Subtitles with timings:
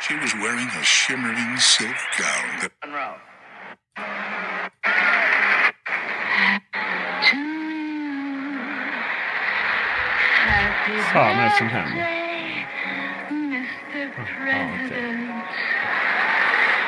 [0.00, 3.16] she was wearing a shimmering silk gown that ah, Monroe.
[11.12, 12.06] Fan är det som händer?
[14.18, 14.76] Ah, ah,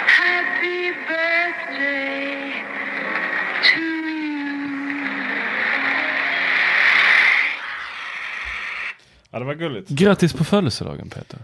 [0.06, 2.52] Happy birthday
[3.62, 3.80] to
[9.30, 9.88] Ja, det var gulligt.
[9.88, 11.38] Grattis på födelsedagen Peter.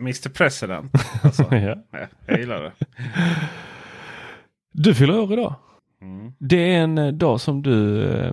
[0.00, 0.92] Mr President.
[1.22, 1.76] Alltså, Ja.
[1.90, 2.72] ja, jag gillar det.
[4.72, 5.54] Du fyller år idag.
[6.02, 6.32] Mm.
[6.38, 8.32] Det är en eh, dag som du, eh,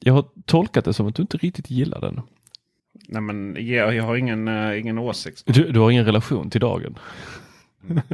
[0.00, 2.20] jag har tolkat det som att du inte riktigt gillar den.
[3.08, 5.42] Nej, men jag, jag har ingen, eh, ingen åsikt.
[5.46, 6.98] Du, du har ingen relation till dagen.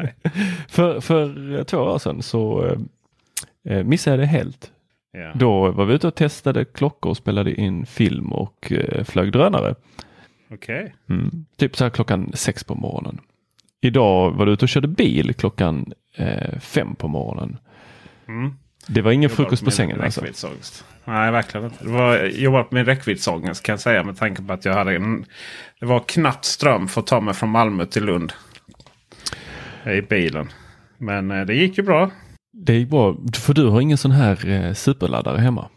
[0.69, 2.65] för, för två år sedan så
[3.65, 4.71] eh, missade jag det helt.
[5.13, 5.33] Ja.
[5.35, 9.75] Då var vi ute och testade klockor, spelade in film och eh, flög drönare.
[10.51, 10.95] Okej.
[11.09, 11.47] Mm.
[11.57, 13.21] Typ så här klockan sex på morgonen.
[13.81, 17.59] Idag var du ute och körde bil klockan eh, fem på morgonen.
[18.29, 18.55] Mm.
[18.87, 20.25] Det var ingen frukost på med sängen alltså.
[21.05, 21.85] Nej, verkligen inte.
[21.85, 24.75] Det var, jag jobbar på min räckviddsångest kan jag säga med tanke på att jag
[24.75, 25.25] hade en...
[25.81, 28.33] Det var knappt ström för att ta mig från Malmö till Lund.
[29.87, 30.49] I bilen.
[30.99, 32.11] Men eh, det gick ju bra.
[32.53, 35.69] Det gick bra, för du har ingen sån här eh, superladdare hemma.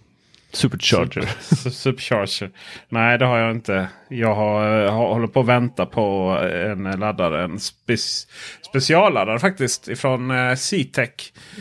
[0.53, 1.21] Supercharger.
[1.39, 2.49] Super- Supercharger.
[2.89, 3.87] Nej, det har jag inte.
[4.09, 6.37] Jag har, eh, har, håller på att vänta på
[6.73, 7.43] en laddare.
[7.43, 7.97] En spe,
[8.69, 11.09] specialladdare faktiskt ifrån eh, C-Tech.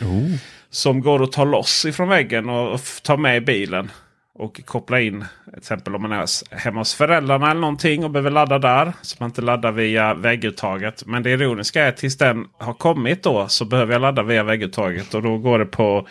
[0.01, 0.35] Oh.
[0.69, 3.91] Som går att ta loss ifrån väggen och f- ta med i bilen.
[4.39, 8.31] Och koppla in till exempel om man är hemma hos föräldrarna eller någonting och behöver
[8.31, 8.93] ladda där.
[9.01, 11.03] Så man inte laddar via vägguttaget.
[11.05, 14.43] Men det ironiska är att tills den har kommit då så behöver jag ladda via
[14.43, 15.13] vägguttaget.
[15.13, 16.07] Och då går det på,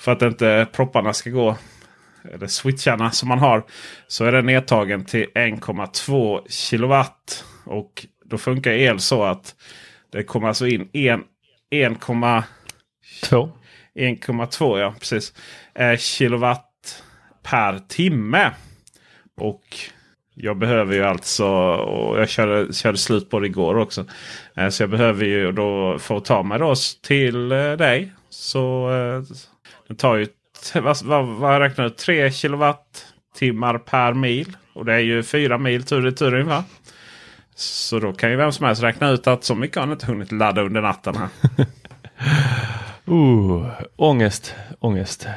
[0.00, 1.56] för att inte propparna ska gå,
[2.34, 3.64] eller switcharna som man har.
[4.08, 7.44] Så är den nedtagen till 1,2 kilowatt.
[7.64, 9.54] Och då funkar el så att
[10.12, 11.24] det kommer alltså in en-
[11.70, 12.42] 1,2
[13.24, 13.50] Två.
[13.94, 15.32] 1,2 ja, precis.
[15.74, 17.02] Eh, kilowatt
[17.42, 18.50] per timme.
[19.40, 19.62] Och
[20.34, 24.04] jag behöver ju alltså, och jag körde, körde slut på det igår också.
[24.56, 28.12] Eh, så jag behöver ju då få ta mig då till eh, dig.
[28.30, 29.22] Så eh,
[29.88, 30.26] det tar ju,
[30.74, 34.56] vad, vad, vad räknar ut, 3 kilowattimmar per mil.
[34.72, 36.62] Och det är ju 4 mil tur i tur ungefär.
[37.54, 40.06] Så då kan ju vem som helst räkna ut att så mycket har han inte
[40.06, 41.28] hunnit ladda under natten här.
[43.10, 45.28] Uh, ångest, ångest.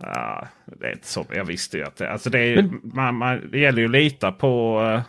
[0.00, 0.48] Ja,
[0.80, 1.26] det är inte så.
[1.34, 4.32] Jag visste ju att det, alltså det, är, man, man, det gäller ju att lita
[4.32, 5.00] på eh,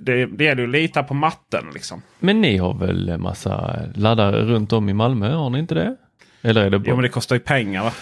[0.00, 2.02] det, det gäller ju att lita på matten liksom.
[2.18, 5.96] Men ni har väl massa laddare runt om i Malmö, har ni inte det?
[6.42, 6.88] Eller är det bara...
[6.88, 7.92] Jo men det kostar ju pengar va?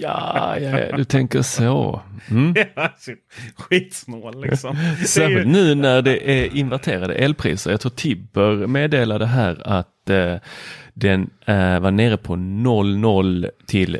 [0.00, 2.02] Ja, ja, ja, du tänker så.
[2.30, 2.54] Mm.
[3.56, 4.76] Skitsnål liksom.
[4.96, 7.70] Är ju- Särskilt nu när det är inverterade elpriser.
[7.70, 10.34] Jag tror Tibber meddelade här att eh,
[10.94, 13.98] den eh, var nere på 00 till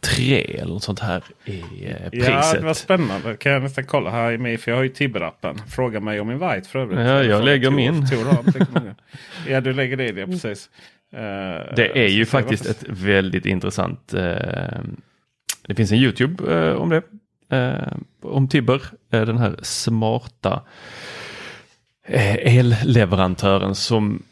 [0.00, 2.28] 003 eller något sånt här i eh, priset.
[2.28, 3.36] Ja, det var spännande.
[3.36, 5.58] Kan jag nästan kolla här i mig för jag har ju Tibber-appen.
[5.68, 6.98] Fråga mig om min White för övrigt.
[6.98, 8.06] Ja, jag Fråga lägger min.
[9.48, 10.70] Ja, du lägger det i det, precis.
[11.12, 14.14] Eh, Det är ju faktiskt ett väldigt intressant.
[14.14, 14.80] Eh,
[15.66, 17.02] det finns en Youtube eh, om det.
[18.22, 20.62] om Tibber, den här smarta
[22.42, 24.22] elleverantören som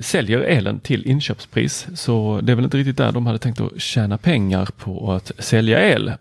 [0.00, 1.86] säljer elen till inköpspris.
[1.94, 5.32] Så det är väl inte riktigt där de hade tänkt att tjäna pengar på att
[5.38, 6.12] sälja el.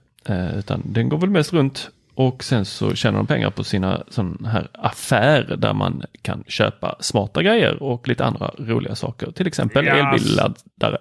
[0.58, 4.46] Utan den går väl mest runt och sen så tjänar de pengar på sina sån
[4.46, 9.32] här affärer där man kan köpa smarta grejer och lite andra roliga saker.
[9.32, 10.98] Till exempel Ja, elbilladdare.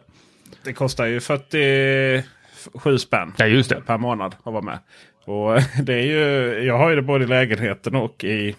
[0.64, 3.80] Det kostar ju 47 spänn Ja, just det.
[3.86, 4.78] per månad att vara med.
[5.24, 8.56] Och det är ju, jag har ju det både i lägenheten och i,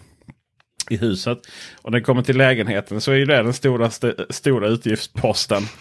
[0.90, 1.38] i huset.
[1.82, 5.62] Och när det kommer till lägenheten så är ju det den stora, st stora utgiftsposten.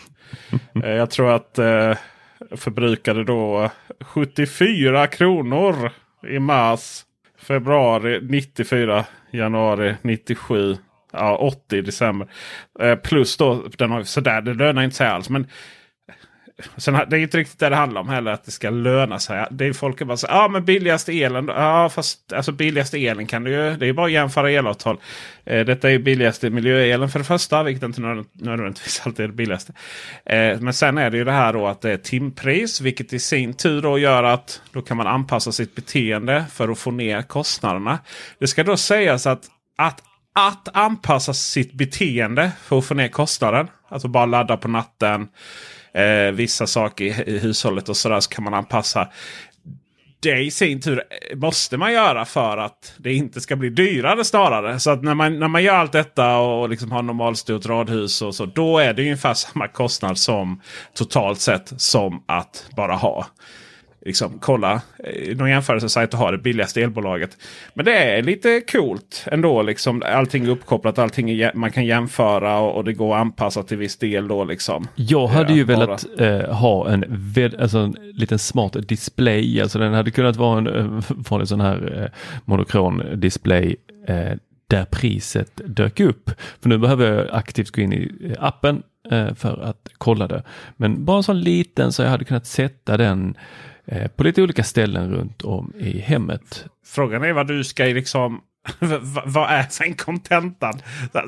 [0.83, 1.93] Eh, jag tror att eh,
[2.55, 3.69] förbrukade då
[3.99, 5.91] 74 kronor
[6.27, 7.05] i mars.
[7.39, 9.05] Februari 94.
[9.31, 10.77] Januari 97.
[11.13, 12.27] Ja, 80 i december.
[12.79, 15.29] Eh, plus då, den har, sådär, det lönar inte sig alls.
[15.29, 15.47] Men
[16.77, 18.31] Sen, det är inte riktigt det det handlar om heller.
[18.31, 19.45] Att det ska löna sig.
[19.51, 21.47] Det är folk som bara säger ah, men billigaste elen.
[21.47, 23.77] Ja, Ja fast alltså billigaste elen kan du ju.
[23.77, 24.97] Det är bara att jämföra elavtal.
[25.45, 27.63] Eh, detta är ju billigaste miljöelen för det första.
[27.63, 28.01] Vilket inte
[28.33, 29.73] nödvändigtvis alltid är det billigaste.
[30.25, 32.81] Eh, men sen är det ju det här då att det är timpris.
[32.81, 36.79] Vilket i sin tur då gör att då kan man anpassa sitt beteende för att
[36.79, 37.99] få ner kostnaderna.
[38.39, 39.45] Det ska då sägas att,
[39.77, 40.03] att
[40.33, 43.67] att anpassa sitt beteende för att få ner kostnaden.
[43.89, 45.27] Alltså bara ladda på natten.
[45.93, 49.07] Eh, vissa saker i, i hushållet och sådär så kan man anpassa.
[50.19, 54.23] Det i sin tur eh, måste man göra för att det inte ska bli dyrare
[54.23, 54.79] snarare.
[54.79, 58.35] Så att när man, när man gör allt detta och liksom har normalstort radhus och
[58.35, 58.45] så.
[58.45, 60.61] Då är det ungefär samma kostnad som
[60.93, 63.25] totalt sett som att bara ha
[64.05, 67.37] liksom, kolla eh, någon jämförelsesajt och ha det billigaste elbolaget.
[67.73, 69.61] Men det är lite coolt ändå.
[69.61, 73.63] Liksom, allting är uppkopplat, allting är, man kan jämföra och, och det går att anpassa
[73.63, 74.27] till viss del.
[74.27, 74.87] Då, liksom.
[74.95, 77.03] Jag hade ju bara- velat eh, ha en,
[77.59, 82.01] alltså en liten smart display, alltså den hade kunnat vara en eh, vanlig sån här
[82.03, 83.75] eh, monokron display
[84.07, 84.31] eh,
[84.67, 86.31] där priset dök upp.
[86.61, 90.43] För nu behöver jag aktivt gå in i eh, appen eh, för att kolla det.
[90.77, 93.41] Men bara en sån liten så jag hade kunnat sätta den eh,
[94.15, 96.65] på lite olika ställen runt om i hemmet.
[96.85, 98.41] Frågan är vad du ska liksom...
[99.25, 100.73] vad är sen kontentan?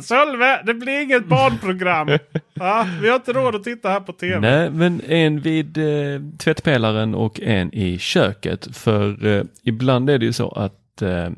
[0.02, 2.08] Sölve, det blir inget barnprogram.
[2.54, 4.40] ja, vi har inte råd att titta här på tv.
[4.40, 8.78] Nej, men en vid eh, tvättpelaren och en i köket.
[8.78, 11.30] För eh, ibland är det ju så att, eh,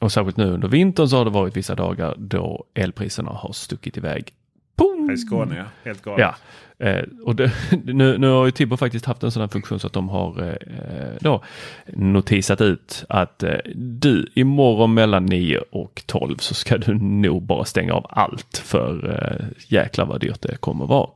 [0.00, 3.96] och särskilt nu under vintern så har det varit vissa dagar då elpriserna har stuckit
[3.96, 4.32] iväg.
[4.76, 5.10] Boom!
[5.10, 5.64] I Skåne, ja.
[5.84, 6.20] Helt galet.
[6.20, 6.34] Ja,
[6.78, 7.52] eh, och det,
[7.84, 10.42] nu, nu har ju Tibber faktiskt haft en sån här funktion så att de har
[10.42, 11.42] eh, eh, då
[11.86, 17.64] notisat ut att eh, du imorgon mellan 9 och 12 så ska du nog bara
[17.64, 21.08] stänga av allt för eh, jäklar vad dyrt det kommer vara.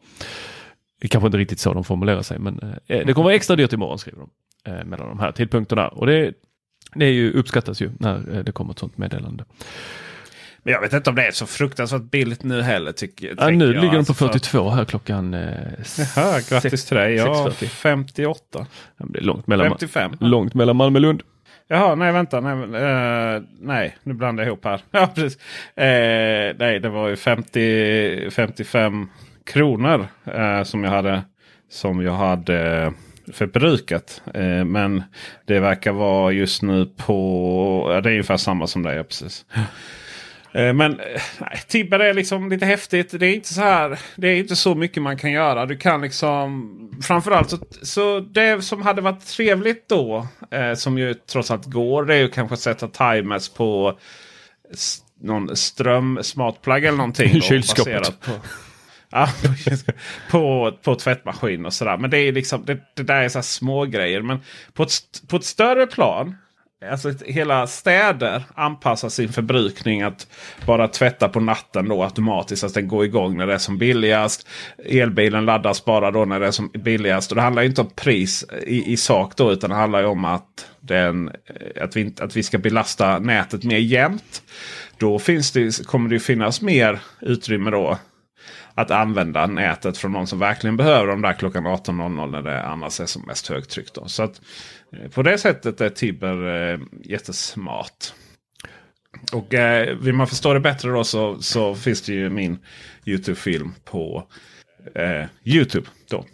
[1.01, 3.57] Det kanske inte riktigt så de formulerar sig men eh, eh, det kommer vara extra
[3.57, 4.31] dyrt imorgon skriver de
[4.71, 6.33] eh, mellan de här tidpunkterna och det,
[6.95, 9.45] det är ju, uppskattas ju när eh, det kommer ett sånt meddelande.
[10.69, 12.93] Men jag vet inte om det är så fruktansvärt billigt nu heller.
[12.93, 13.75] Tycker, Ja, nu jag.
[13.75, 15.41] ligger de på Alltså, för- 42 här klockan eh,
[16.17, 17.15] Jaha, grattis sex- till dig.
[17.15, 17.67] Ja, 6.40.
[17.67, 18.45] 58.
[18.53, 18.67] Ja,
[18.97, 20.13] men det är långt mellan, 55.
[20.21, 21.23] långt mellan Malmö och Lund.
[21.69, 22.41] Jaha, nej vänta.
[22.41, 24.81] Nej, eh, nej nu blandar jag ihop här.
[24.91, 25.39] Ja, precis.
[25.77, 29.09] Eh, nej, det var ju 50, 55
[29.47, 31.23] kronor eh, som jag hade,
[31.71, 32.93] som jag hade
[33.33, 34.23] förbrukat.
[34.67, 35.03] Men
[35.47, 38.01] det verkar vara just nu på...
[38.03, 39.45] Det är ungefär samma som det är precis.
[40.53, 41.21] Eh, Men eh,
[41.69, 43.21] Tibber är liksom lite häftigt.
[43.21, 43.99] Det är inte så här.
[44.17, 45.67] Det är inte så mycket man kan göra.
[45.67, 50.27] Du kan liksom framförallt så, så det som hade varit trevligt då.
[50.51, 52.05] Eh, som ju trots allt går.
[52.05, 53.99] Det är ju kanske att sätta timers på
[55.21, 57.41] någon ström-smartplug eller någonting.
[57.41, 58.21] Kylskåpet.
[58.21, 58.31] På,
[59.11, 59.29] ja,
[60.31, 61.97] på, på tvättmaskin och sådär.
[61.97, 64.23] Men det är liksom det, det där är så små grejer.
[64.23, 64.41] Men
[64.73, 64.93] på ett,
[65.29, 66.37] på ett större plan.
[66.87, 70.27] Alltså hela städer anpassar sin förbrukning att
[70.67, 72.65] bara tvätta på natten då automatiskt.
[72.65, 74.49] Att den går igång när det är som billigast.
[74.85, 77.33] Elbilen laddas bara då när det är som billigast.
[77.33, 79.53] Och det handlar inte om pris i, i sak då.
[79.53, 83.65] Utan det handlar ju om att, den, eh, att, vi, att vi ska belasta nätet
[83.65, 84.43] mer jämnt.
[84.99, 87.99] Då finns det, kommer det ju finnas mer utrymme då
[88.79, 93.01] att använda nätet från någon som verkligen behöver dem där klockan 18.00 när det annars
[93.01, 93.95] är som mest högtryck.
[93.95, 94.09] Då.
[94.09, 94.43] Så att, eh,
[95.15, 98.13] på det sättet är Tibber eh, jättesmart.
[99.33, 102.59] Och eh, vill man förstå det bättre då så, så finns det ju min
[103.07, 104.27] YouTube-film på
[104.95, 105.87] eh, YouTube.
[106.11, 106.25] Då.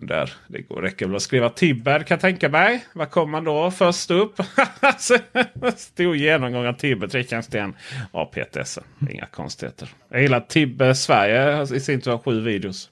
[0.00, 2.84] Där det går, räcker väl att skriva Tibber kan jag tänka mig.
[2.92, 4.34] Vad kommer man då först upp?
[5.76, 7.74] Stor genomgång av Tibber, Trekantsten
[8.12, 8.78] APTS.
[9.10, 9.88] Inga konstigheter.
[10.08, 12.90] Jag gillar Tibber Sverige i sin tur har sju videos.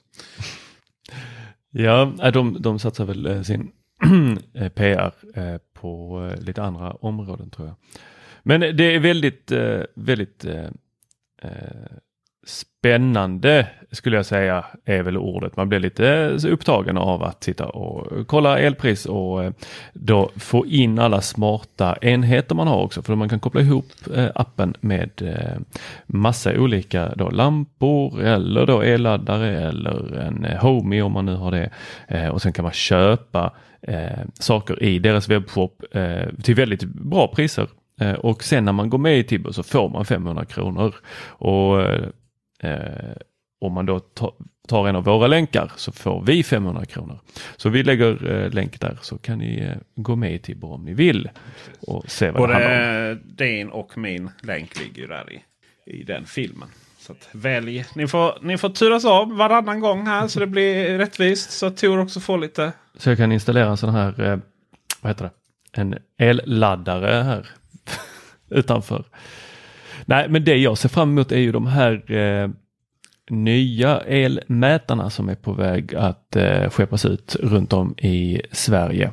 [1.71, 3.71] Ja, de, de satsar väl eh, sin
[4.55, 7.77] Eh, PR eh, på eh, lite andra områden tror jag.
[8.43, 10.69] Men det är väldigt, eh, väldigt eh,
[11.43, 11.97] eh
[12.47, 15.57] spännande skulle jag säga är väl ordet.
[15.57, 19.53] Man blir lite upptagen av att sitta och kolla elpris och eh,
[19.93, 23.03] då få in alla smarta enheter man har också.
[23.03, 25.61] För man kan koppla ihop eh, appen med eh,
[26.07, 31.71] massa olika då lampor eller då elladdare eller en Homey om man nu har det.
[32.31, 33.53] Och sen kan man köpa
[34.41, 35.85] saker i deras webbshop
[36.43, 37.69] till väldigt bra priser.
[38.19, 40.95] Och sen när man går med i Tibber så får man 500 kronor.
[41.27, 41.83] Och
[42.61, 43.13] Eh,
[43.61, 44.01] om man då
[44.69, 47.21] tar en av våra länkar så får vi 500 kronor.
[47.57, 50.85] Så vi lägger eh, länk där så kan ni eh, gå med i Tibber om
[50.85, 51.31] ni vill.
[51.81, 53.21] Och se vad Både det handlar om.
[53.25, 55.43] din och min länk ligger där i,
[55.87, 56.69] i den filmen.
[56.99, 57.85] Så att välj.
[57.95, 61.51] Ni får, ni får turas av varannan gång här så det blir rättvist.
[61.51, 62.73] Så att Tor också får lite.
[62.99, 64.39] Så jag kan installera en sån här, eh,
[65.01, 65.31] vad heter det,
[65.81, 67.49] en elladdare här
[68.51, 69.05] utanför.
[70.07, 72.49] Nej, men det jag ser fram emot är ju de här eh,
[73.31, 79.11] nya elmätarna som är på väg att eh, skeppas ut runt om i Sverige.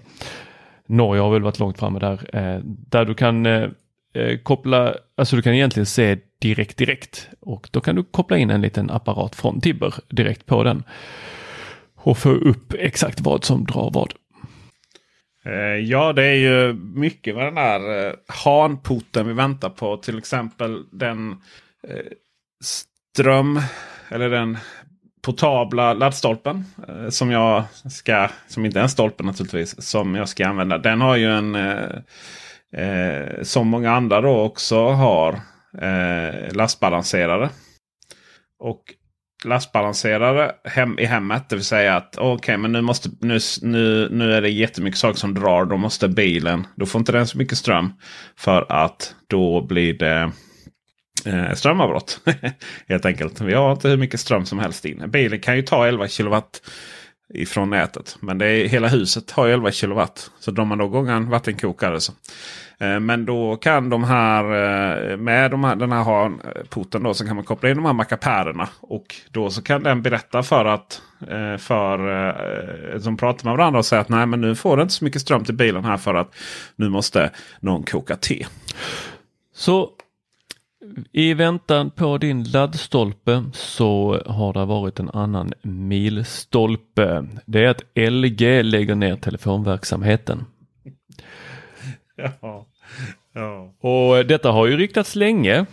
[0.87, 3.69] Norge har väl varit långt framme där, eh, där du kan eh,
[4.13, 8.49] eh koppla, alltså du kan egentligen se direkt direkt och då kan du koppla in
[8.49, 10.83] en liten apparat från Tibber direkt på den
[11.95, 14.13] och få upp exakt vad som drar vad.
[15.45, 19.97] Eh, ja, det är ju mycket med den här eh, hanporten vi väntar på.
[19.97, 21.31] Till exempel den
[21.87, 22.05] eh,
[22.63, 23.61] ström
[24.09, 24.57] eller den
[25.21, 26.65] portabla laddstolpen
[27.09, 30.77] som jag ska, som inte är en stolpe naturligtvis, som jag ska använda.
[30.77, 31.57] Den har ju en,
[33.41, 35.39] som många andra då också har,
[36.51, 37.49] lastbalanserare.
[38.59, 38.83] Och
[39.45, 41.49] lastbalanserare hem, i hemmet.
[41.49, 44.99] Det vill säga att okej, okay, men nu, måste, nu, nu, nu är det jättemycket
[44.99, 45.65] saker som drar.
[45.65, 47.93] Då måste bilen, då får inte den så mycket ström.
[48.37, 50.31] För att då blir det
[51.25, 52.19] eh, strömavbrott.
[52.87, 53.41] Helt enkelt.
[53.41, 55.11] Vi har inte hur mycket ström som helst in.
[55.11, 56.61] Bilen kan ju ta 11 kilowatt
[57.33, 58.17] ifrån nätet.
[58.19, 60.31] Men det är, hela huset har 11 kilowatt.
[60.39, 62.13] Så drar man då igång en vattenkokare så
[62.81, 66.31] Eh, men då kan de här eh, med de här, den här
[66.69, 68.69] porten då så kan man koppla in de här mackapärerna.
[68.81, 72.27] Och då så kan den berätta för att eh, för
[72.93, 75.03] eh, som pratar med varandra och säger att nej men nu får det inte så
[75.03, 76.35] mycket ström till bilen här för att
[76.75, 78.45] nu måste någon koka te.
[79.55, 79.89] Så
[81.11, 87.27] i väntan på din laddstolpe så har det varit en annan milstolpe.
[87.45, 90.45] Det är att LG lägger ner telefonverksamheten.
[92.41, 92.67] Ja.
[93.33, 93.73] Ja.
[93.89, 95.65] Och detta har ju ryktats länge.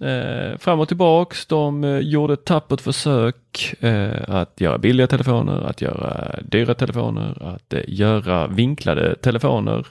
[0.00, 1.46] Eh, fram och tillbaks.
[1.46, 7.42] De eh, gjorde ett tappert försök eh, att göra billiga telefoner, att göra dyra telefoner,
[7.42, 9.86] att eh, göra vinklade telefoner.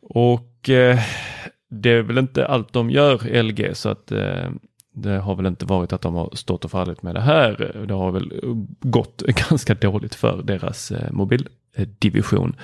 [0.00, 0.98] Och eh,
[1.70, 4.50] det är väl inte allt de gör LG så att eh,
[4.92, 7.84] det har väl inte varit att de har stått och fallit med det här.
[7.88, 8.40] Det har väl
[8.80, 12.56] gått ganska dåligt för deras eh, mobildivision.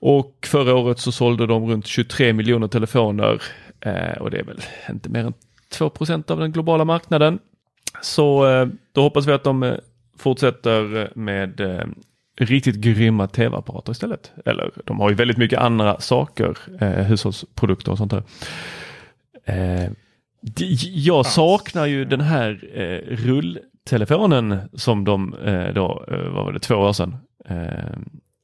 [0.00, 3.42] Och förra året så sålde de runt 23 miljoner telefoner
[3.80, 4.60] eh, och det är väl
[4.90, 5.34] inte mer än
[5.78, 7.38] 2% av den globala marknaden.
[8.02, 8.44] Så
[8.92, 9.76] då hoppas vi att de
[10.18, 11.60] fortsätter med
[12.36, 14.32] riktigt grymma tv-apparater istället.
[14.44, 18.22] Eller de har ju väldigt mycket andra saker, eh, hushållsprodukter och sånt där.
[19.44, 19.90] Eh,
[20.82, 26.58] jag saknar ju den här eh, rulltelefonen som de eh, då, eh, vad var det,
[26.58, 27.16] två år sedan
[27.48, 27.98] eh,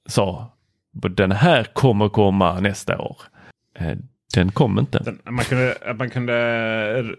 [0.07, 0.53] sa
[0.93, 3.17] den här kommer komma nästa år.
[3.79, 3.97] Eh,
[4.35, 4.99] den kom inte.
[4.99, 7.17] Den, man, kunde, man kunde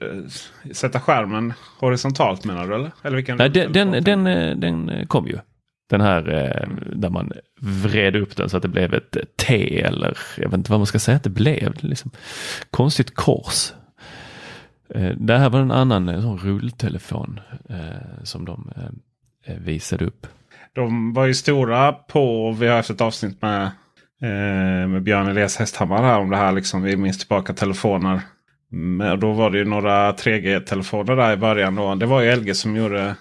[0.72, 2.76] sätta skärmen horisontalt menar du?
[2.76, 2.92] Eller?
[3.04, 4.24] eller vilken, Nej, den, den, den,
[4.60, 5.38] den kom ju.
[5.94, 7.32] Den här eh, där man
[7.62, 10.88] vred upp den så att det blev ett T eller jag vet inte vad man
[10.88, 11.74] ska säga att det blev.
[11.80, 12.12] Liksom,
[12.72, 13.74] konstigt kors.
[14.96, 17.40] Eh, det här var en annan eh, sån rulltelefon
[18.24, 18.72] som de
[19.58, 20.28] visade upp.
[20.76, 23.64] De var ju stora på, vi har haft ett avsnitt med,
[24.22, 26.52] eh, med Björn Elias Hästhammar här om det här.
[26.52, 28.22] Liksom, vi minns tillbaka telefoner.
[28.72, 31.76] Mm, Men då var det ju några 3G-telefoner där i början.
[31.76, 31.96] Då.
[31.96, 33.16] Det var ju LG som gjorde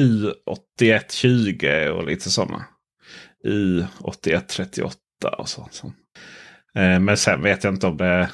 [0.00, 2.64] U8120 och lite sådana.
[3.46, 4.92] U8138
[5.38, 5.74] och sånt.
[5.74, 5.86] så.
[6.80, 8.30] Eh, men sen vet jag inte om det...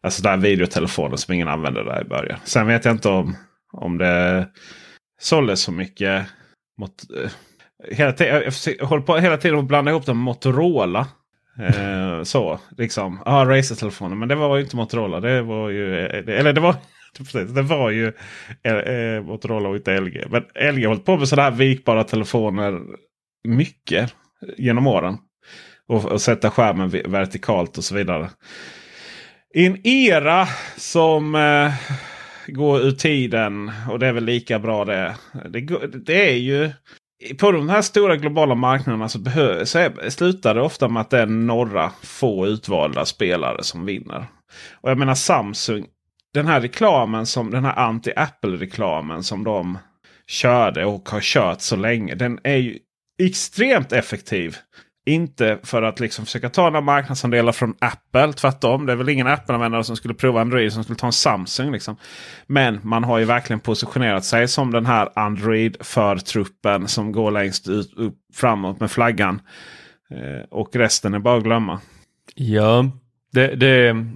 [0.00, 2.38] Alltså den videotelefonen som ingen använde där i början.
[2.44, 3.36] Sen vet jag inte om,
[3.72, 4.48] om det
[5.20, 6.26] såldes så mycket.
[6.78, 7.30] Mot, eh,
[7.90, 11.06] hela tiden, jag håller på hela tiden att blanda ihop dem med Motorola.
[11.58, 13.22] Eh, så liksom.
[13.24, 14.18] Ja, Razer-telefonen.
[14.18, 15.20] Men det var ju inte Motorola.
[15.20, 16.06] Det var ju...
[16.06, 16.76] Eh, eller det var...
[17.54, 18.12] Det var ju
[18.62, 20.24] eh, eh Motorola och inte LG.
[20.30, 20.42] Men
[20.74, 22.80] LG har hållit på med sådana här vikbara telefoner
[23.48, 24.14] mycket
[24.56, 25.18] genom åren.
[25.88, 28.30] Och, och sätta skärmen vertikalt och så vidare.
[29.54, 31.72] I en era som eh,
[32.46, 35.16] går ur tiden och det är väl lika bra det.
[35.50, 36.70] Det, det är ju
[37.38, 41.10] på de här stora globala marknaderna så, behö, så är, slutar det ofta med att
[41.10, 44.26] det är några få utvalda spelare som vinner.
[44.72, 45.86] Och jag menar Samsung.
[46.34, 49.78] Den här reklamen som den här anti-Apple-reklamen som de
[50.26, 52.14] körde och har kört så länge.
[52.14, 52.78] Den är ju
[53.22, 54.56] extremt effektiv.
[55.06, 58.32] Inte för att liksom försöka ta några marknadsandelar från Apple.
[58.32, 58.86] Tvärtom.
[58.86, 61.72] Det är väl ingen Apple-användare som skulle prova Android som skulle ta en Samsung.
[61.72, 61.96] Liksom.
[62.46, 67.94] Men man har ju verkligen positionerat sig som den här Android-förtruppen som går längst ut,
[67.96, 69.40] upp, framåt med flaggan.
[70.10, 71.80] Eh, och resten är bara att glömma.
[72.34, 72.90] Ja,
[73.32, 74.06] det, det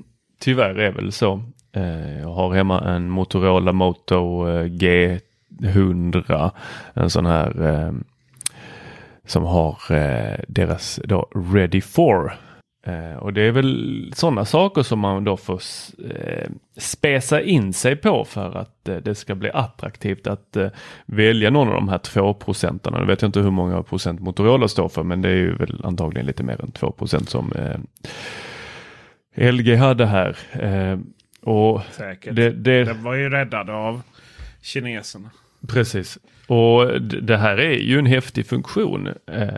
[0.40, 1.42] tyvärr är väl så.
[1.76, 6.50] Eh, jag har hemma en Motorola Moto eh, G100.
[6.94, 7.92] En sån här eh,
[9.24, 9.76] som har
[10.52, 12.38] deras då Ready for.
[13.20, 15.60] Och det är väl sådana saker som man då får
[16.80, 20.56] spesa in sig på för att det ska bli attraktivt att
[21.06, 22.98] välja någon av de här två procenterna.
[22.98, 25.80] Nu vet jag inte hur många procent Motorola står för men det är ju väl
[25.84, 27.52] antagligen lite mer än 2 procent som
[29.36, 30.36] LG hade här.
[31.46, 32.36] Och Säkert.
[32.36, 34.02] det, det, Den var ju räddad av
[34.62, 35.30] kineserna.
[35.68, 36.18] Precis.
[36.46, 39.08] Och det här är ju en häftig funktion.
[39.32, 39.48] Eh,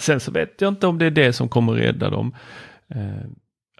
[0.00, 2.34] sen så vet jag inte om det är det som kommer rädda dem.
[2.94, 3.00] Eh,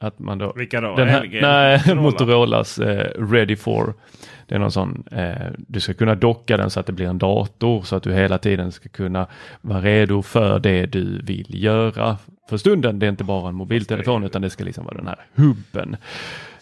[0.01, 0.53] att man då...
[0.57, 0.97] Vilka då?
[0.97, 1.41] Den här, LG?
[1.43, 2.03] nej, Motorola?
[2.03, 3.95] Motorolas eh, Ready for.
[4.47, 7.19] Det är någon sån, eh, du ska kunna docka den så att det blir en
[7.19, 9.27] dator så att du hela tiden ska kunna
[9.61, 12.17] vara redo för det du vill göra
[12.49, 12.99] för stunden.
[12.99, 15.97] Det är inte bara en mobiltelefon utan det ska liksom vara den här hubben.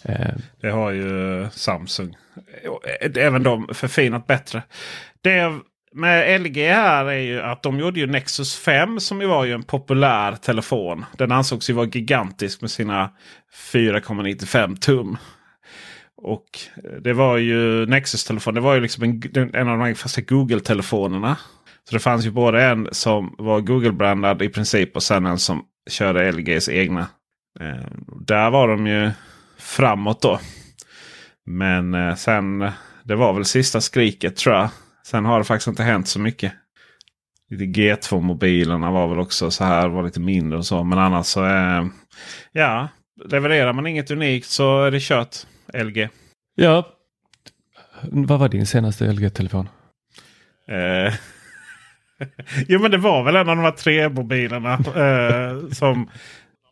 [0.08, 2.16] Eh, det har ju Samsung.
[2.64, 4.62] Eh, även de förfinat bättre.
[5.20, 5.52] Det
[5.92, 9.52] med LG här är ju att de gjorde ju Nexus 5 som ju var ju
[9.52, 11.04] en populär telefon.
[11.18, 13.10] Den ansågs ju vara gigantisk med sina
[13.72, 15.16] 4,95 tum.
[16.16, 16.44] Och
[16.84, 18.54] eh, det var ju Nexus-telefon.
[18.54, 21.36] Det var ju liksom en, en av de första Google-telefonerna.
[21.88, 25.64] Så det fanns ju både en som var Google-brandad i princip och sen en som
[25.90, 27.06] körde LGs egna.
[27.60, 27.86] Eh,
[28.20, 29.10] där var de ju
[29.58, 30.40] framåt då.
[31.46, 32.70] Men eh, sen,
[33.04, 34.68] det var väl sista skriket tror jag.
[35.06, 36.52] Sen har det faktiskt inte hänt så mycket.
[37.50, 40.84] Lite G2-mobilerna var väl också så här, var lite mindre och så.
[40.84, 41.88] Men annars så är
[42.52, 42.88] ja,
[43.24, 45.36] levererar man inget unikt så är det kört.
[45.74, 46.08] LG.
[46.54, 46.92] ja.
[48.02, 49.68] Vad var din senaste LG-telefon?
[50.68, 51.14] Eh,
[52.68, 56.10] jo men det var väl en av de här tre mobilerna eh, som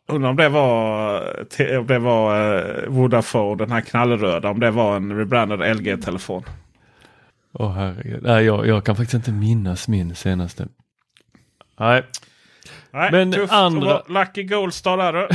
[0.07, 1.19] Undrar om det var,
[1.79, 4.49] om det var eh, Vodafone, den här knallröda.
[4.49, 6.43] Om det var en rebrandad LG-telefon.
[7.53, 8.23] Åh herregud.
[8.23, 10.67] Nej, jag, jag kan faktiskt inte minnas min senaste.
[11.79, 12.03] Nej,
[12.91, 15.27] Nej, Men tufft andra- Lucky Goldstar där du.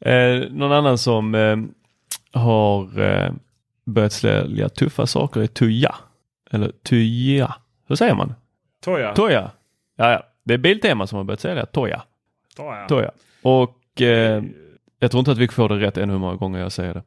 [0.10, 1.56] eh, någon annan som eh,
[2.40, 3.32] har eh,
[3.84, 5.94] börjat sälja tuffa saker är Tuja.
[6.50, 7.54] Eller Tuja.
[7.88, 8.34] Hur säger man?
[8.84, 9.14] Toya.
[9.14, 9.50] Toya.
[9.96, 10.22] Ja, ja.
[10.44, 12.02] Det är Biltema som har börjat sälja Toya.
[12.56, 12.86] Toya.
[12.88, 13.10] Toya.
[13.42, 14.42] Och eh,
[14.98, 17.02] jag tror inte att vi får det rätt ännu hur många gånger jag säger det.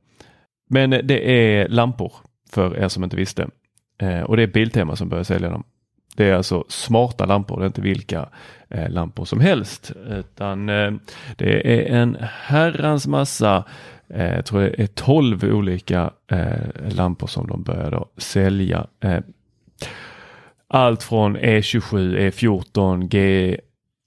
[0.69, 2.13] Men eh, det är lampor
[2.49, 3.49] för er som inte visste.
[4.01, 5.63] Eh, och det är Biltema som börjar sälja dem.
[6.15, 8.29] Det är alltså smarta lampor, det är inte vilka
[8.69, 9.91] eh, lampor som helst.
[10.07, 10.91] Utan eh,
[11.37, 13.63] det är en herrans massa,
[14.09, 18.87] eh, jag tror det är 12 olika eh, lampor som de börjar sälja.
[18.99, 19.19] Eh,
[20.67, 23.57] allt från E E27, E14, G,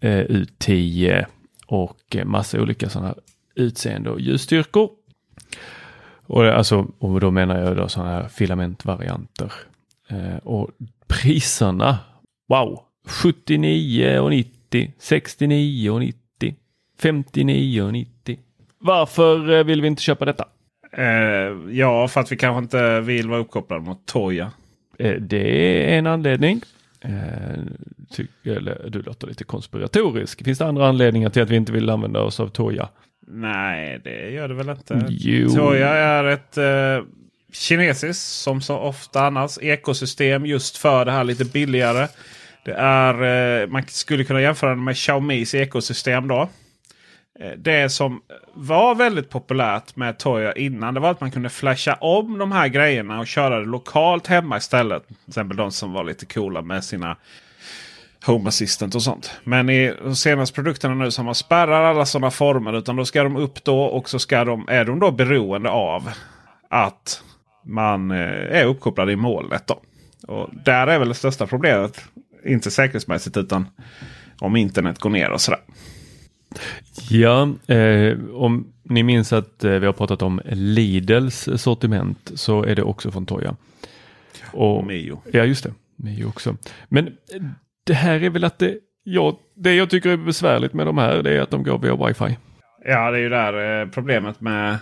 [0.09, 1.25] U10
[1.67, 3.15] och eh, massa olika sådana
[3.55, 4.91] utseende och ljusstyrkor.
[6.27, 9.53] Och, alltså, och då menar jag då sådana här filamentvarianter.
[10.09, 10.71] Eh, och
[11.07, 11.99] priserna,
[12.49, 16.55] wow, 79 och 90, 69 och 90,
[17.01, 18.39] 59 och 90.
[18.79, 20.45] Varför eh, vill vi inte köpa detta?
[20.93, 21.05] Eh,
[21.71, 24.51] ja, för att vi kanske inte vill vara uppkopplade mot Toya.
[24.99, 26.61] Eh, Det är en anledning.
[27.03, 27.63] Eh,
[28.17, 30.45] Ty, eller, du låter lite konspiratorisk.
[30.45, 32.89] Finns det andra anledningar till att vi inte vill använda oss av Toya?
[33.27, 35.07] Nej, det gör det väl inte.
[35.09, 35.49] Jo.
[35.49, 37.07] Toya är ett eh,
[37.53, 42.09] kinesiskt, som så ofta annars, ekosystem just för det här lite billigare.
[42.65, 43.15] Det är,
[43.63, 46.49] eh, man skulle kunna jämföra det med Xiaomis ekosystem då.
[47.43, 48.21] Eh, det som
[48.55, 52.69] var väldigt populärt med Toya innan det var att man kunde flasha om de här
[52.69, 55.07] grejerna och köra det lokalt hemma istället.
[55.07, 57.17] Till exempel de som var lite coola med sina
[58.27, 59.31] Home Assistant och sånt.
[59.45, 62.79] Men i de senaste produkterna nu som man spärrar alla sådana former.
[62.79, 66.11] Utan då ska de upp då och så ska de, är de då beroende av
[66.69, 67.23] att
[67.67, 69.67] man eh, är uppkopplad i molnet.
[69.67, 69.81] Då.
[70.29, 72.05] Och där är väl det största problemet.
[72.45, 73.69] Inte säkerhetsmässigt utan
[74.39, 75.61] om internet går ner och sådär.
[77.11, 82.75] Ja, eh, om ni minns att eh, vi har pratat om Lidls sortiment så är
[82.75, 83.57] det också från Toya.
[84.53, 85.23] Och Mio.
[85.31, 85.73] Ja, just det.
[85.97, 86.57] Mio också.
[86.89, 87.13] Men eh,
[87.87, 91.23] det här är väl att det, ja, det jag tycker är besvärligt med de här
[91.23, 92.39] det är att de går via wifi.
[92.85, 94.79] Ja, det är ju där eh, problemet med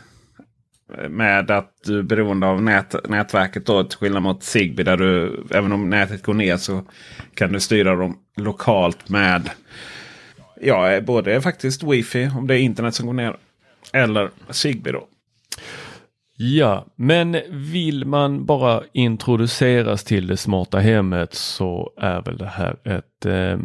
[1.08, 5.42] med att du är beroende av nät, nätverket då till skillnad mot Zigbee där du
[5.50, 6.82] även om nätet går ner så
[7.34, 9.50] kan du styra dem lokalt med
[10.60, 13.36] ja, både faktiskt wifi om det är internet som går ner
[13.92, 15.06] eller Zigbee då.
[16.36, 22.76] Ja, men vill man bara introduceras till det smarta hemmet så är väl det här
[22.84, 23.58] ett eh,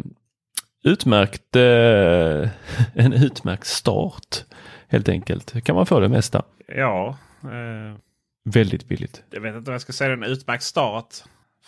[0.84, 2.50] utmärkt, eh,
[3.04, 4.44] en utmärkt start
[4.88, 5.64] helt enkelt.
[5.64, 6.42] Kan man få det mesta.
[6.68, 7.16] Ja.
[7.42, 7.98] Eh,
[8.44, 9.22] Väldigt billigt.
[9.30, 11.06] Jag vet inte om jag ska säga en utmärkt start.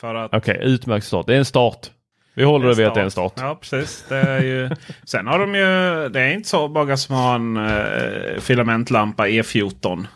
[0.03, 1.27] Okej, okay, utmärkt start.
[1.27, 1.91] Det är en start.
[2.39, 3.33] Vi håller det vid att det är en start.
[3.37, 4.05] Ja, precis.
[4.09, 4.71] Det är ju...
[5.05, 6.09] Sen har de ju...
[6.09, 10.07] Det är inte så många som har en uh, filamentlampa E14.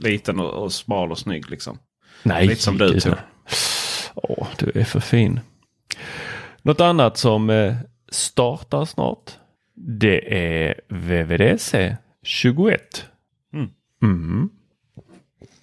[0.00, 1.78] Liten och, och, smal och snygg liksom.
[2.22, 3.16] Nej, Lite som du tror.
[4.14, 5.40] Åh, du är för fin.
[6.62, 7.74] Något annat som uh,
[8.10, 9.30] startar snart.
[9.74, 13.04] Det är VVDC 21.
[13.54, 13.68] Mm.
[14.02, 14.50] Mm.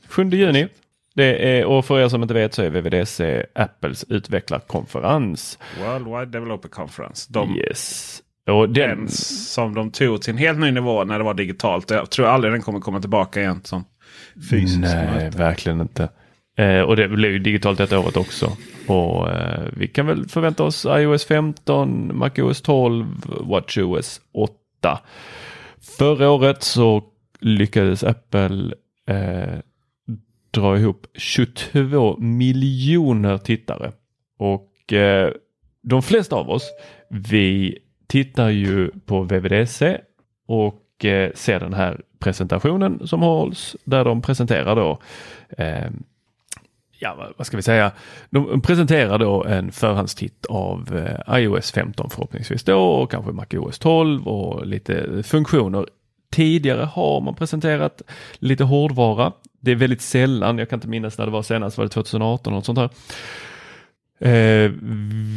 [0.08, 0.68] 7 juni.
[1.16, 5.60] Det är, och för er som inte vet så är VVDC Apples utvecklarkonferens.
[5.80, 7.34] Worldwide Developer Conference.
[7.34, 8.22] De, yes.
[8.50, 11.90] Och den, den, som de tog till en helt ny nivå när det var digitalt.
[11.90, 13.86] Jag tror aldrig den kommer komma tillbaka igen som
[14.50, 14.82] fysiskt.
[14.82, 16.10] Nej, verkligen inte.
[16.58, 18.58] Eh, och det blir ju digitalt detta året också.
[18.88, 25.00] Och eh, vi kan väl förvänta oss iOS 15, MacOS 12, WatchOS 8.
[25.98, 27.04] Förra året så
[27.40, 28.74] lyckades Apple
[29.08, 29.60] eh,
[30.52, 33.92] dra ihop 22 miljoner tittare.
[34.38, 35.32] Och eh,
[35.82, 36.72] de flesta av oss,
[37.10, 39.98] vi tittar ju på VVDC
[40.48, 45.00] och eh, ser den här presentationen som hålls där de presenterar då
[45.58, 45.90] eh,
[47.02, 47.92] ja, vad ska vi säga?
[48.30, 54.28] De presenterar då en förhandstitt av eh, iOS 15 förhoppningsvis då och kanske MacOS 12
[54.28, 55.86] och lite funktioner.
[56.32, 58.02] Tidigare har man presenterat
[58.34, 59.32] lite hårdvara.
[59.60, 62.54] Det är väldigt sällan, jag kan inte minnas när det var senast, var det 2018
[62.54, 62.90] eller sånt här.
[64.20, 64.72] Eh,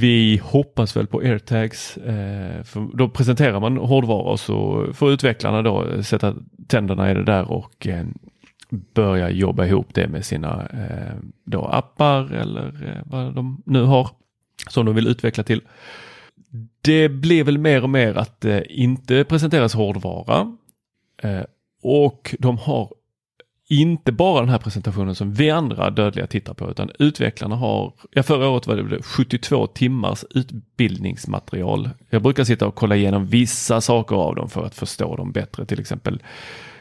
[0.00, 1.96] vi hoppas väl på airtags.
[1.96, 6.34] Eh, för då presenterar man hårdvara och så får utvecklarna då sätta
[6.66, 8.04] tänderna i det där och eh,
[8.94, 14.10] börja jobba ihop det med sina eh, då appar eller eh, vad de nu har
[14.68, 15.60] som de vill utveckla till.
[16.80, 20.56] Det blir väl mer och mer att det eh, inte presenteras hårdvara
[21.24, 21.44] eh,
[21.82, 22.92] och de har
[23.68, 28.22] inte bara den här presentationen som vi andra dödliga tittar på utan utvecklarna har, ja
[28.22, 31.90] förra året var det 72 timmars utbildningsmaterial.
[32.10, 35.66] Jag brukar sitta och kolla igenom vissa saker av dem för att förstå dem bättre,
[35.66, 36.22] till exempel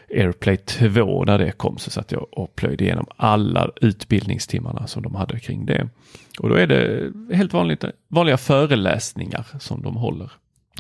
[0.10, 5.16] Airplay 2 när det kom så satt jag och plöjde igenom alla utbildningstimmarna som de
[5.16, 5.90] hade kring det.
[6.40, 10.32] Och då är det helt vanligt, vanliga föreläsningar som de håller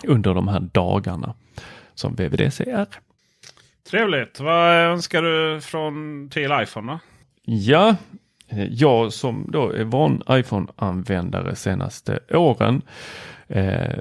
[0.07, 1.33] under de här dagarna
[1.95, 2.87] som VVDC är.
[3.89, 4.39] Trevligt.
[4.39, 6.99] Vad önskar du från till iPhone då?
[7.45, 7.95] Ja,
[8.47, 12.81] eh, jag som då är van iPhone-användare senaste åren
[13.47, 13.99] eh,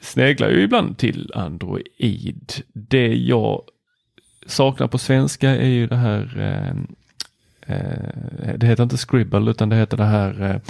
[0.00, 2.52] sneglar ju ibland till Android.
[2.72, 3.62] Det jag
[4.46, 9.76] saknar på svenska är ju det här eh, eh, det heter inte scribble utan det
[9.76, 10.60] heter det här eh,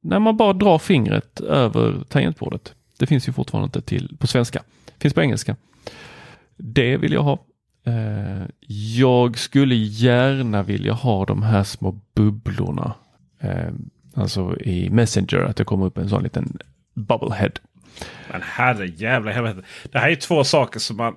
[0.00, 2.74] när man bara drar fingret över tangentbordet.
[2.98, 4.62] Det finns ju fortfarande inte till på svenska.
[4.98, 5.56] Finns på engelska.
[6.56, 7.46] Det vill jag ha.
[7.86, 8.46] Eh,
[8.96, 12.94] jag skulle gärna vilja ha de här små bubblorna.
[13.40, 13.72] Eh,
[14.14, 16.58] alltså i Messenger att det kommer upp en sån liten
[16.94, 17.52] bubblehead.
[18.32, 19.62] Men herre jävla helvete.
[19.92, 21.16] Det här är två saker som man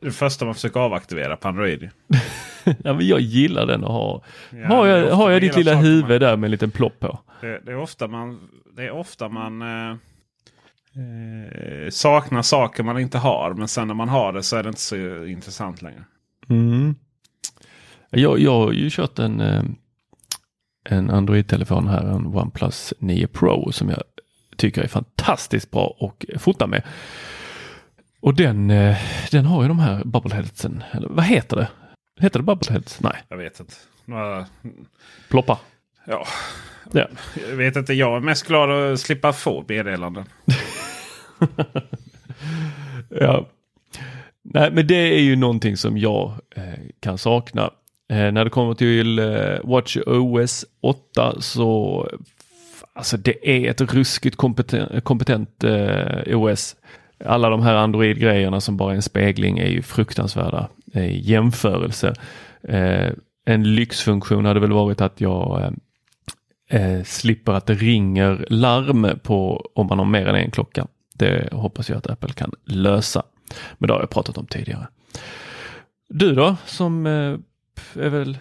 [0.00, 1.90] det första man försöker avaktivera på Android.
[2.64, 4.22] ja, men jag gillar den att ha.
[4.50, 7.18] Ja, har jag, har jag ditt lilla huvud man, där med en liten plopp på?
[7.40, 9.96] Det, det, är ofta man, det är ofta man eh,
[10.96, 13.54] eh, saknar saker man inte har.
[13.54, 16.04] Men sen när man har det så är det inte så intressant längre.
[16.48, 16.94] Mm.
[18.10, 19.62] Jag, jag har ju kört en, eh,
[20.84, 24.02] en Android-telefon här, en OnePlus 9 Pro som jag
[24.56, 26.82] tycker är fantastiskt bra att fota med.
[28.20, 28.96] Och den, eh,
[29.30, 30.84] den har ju de här bubbleheadsen.
[30.92, 31.68] Eller vad heter det?
[32.20, 33.00] Heter det bubbleheads?
[33.00, 33.16] Nej.
[33.28, 33.74] Jag vet inte.
[34.04, 34.46] Några...
[35.28, 35.58] Ploppa.
[36.06, 36.26] Ja.
[36.92, 37.08] ja.
[37.48, 37.94] Jag vet inte.
[37.94, 40.24] Jag är mest glad att slippa få meddelanden.
[43.20, 43.48] ja.
[44.42, 46.62] Nej, men det är ju någonting som jag eh,
[47.00, 47.70] kan sakna.
[48.10, 52.08] Eh, när det kommer till eh, Watch OS 8 så
[52.92, 56.76] alltså det är ett ruskigt kompetent, kompetent eh, OS
[57.24, 62.14] alla de här Android-grejerna som bara är en spegling är ju fruktansvärda eh, i jämförelse.
[62.68, 63.10] Eh,
[63.46, 65.72] en lyxfunktion hade väl varit att jag
[66.68, 70.86] eh, eh, slipper att det ringer larm på om man har mer än en klocka.
[71.18, 73.22] Det hoppas jag att Apple kan lösa.
[73.78, 74.88] Men det har jag pratat om tidigare.
[76.08, 77.38] Du då som eh,
[78.04, 78.38] är väl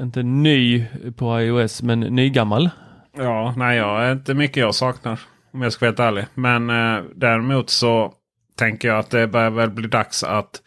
[0.00, 2.70] inte ny på iOS men nygammal?
[3.16, 5.20] Ja, nej, jag är inte mycket jag saknar.
[5.52, 6.24] Om jag ska vara helt ärlig.
[6.34, 8.14] Men eh, däremot så
[8.56, 10.62] tänker jag att det börjar väl bli dags att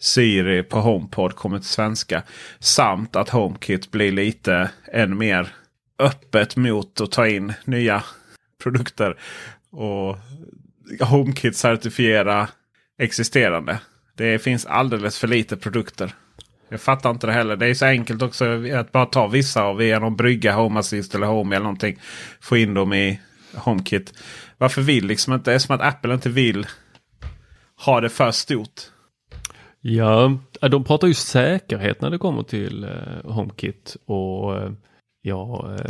[0.00, 2.22] Siri på HomePod kommer till svenska.
[2.58, 5.48] Samt att HomeKit blir lite än mer
[5.98, 8.02] öppet mot att ta in nya
[8.62, 9.18] produkter.
[9.70, 10.18] Och
[11.00, 12.48] HomeKit certifiera
[12.98, 13.78] existerande.
[14.14, 16.14] Det finns alldeles för lite produkter.
[16.68, 17.56] Jag fattar inte det heller.
[17.56, 18.44] Det är så enkelt också
[18.74, 21.98] att bara ta vissa och via någon brygga Home Assist eller Home eller någonting.
[22.40, 23.20] Få in dem i
[23.54, 24.12] HomeKit.
[24.58, 25.50] Varför vill liksom inte?
[25.50, 26.66] Det är som att Apple inte vill
[27.84, 28.80] ha det för stort.
[29.80, 34.70] Ja, äh, de pratar ju säkerhet när det kommer till äh, HomeKit och äh,
[35.22, 35.80] jag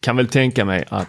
[0.00, 1.08] kan väl tänka mig att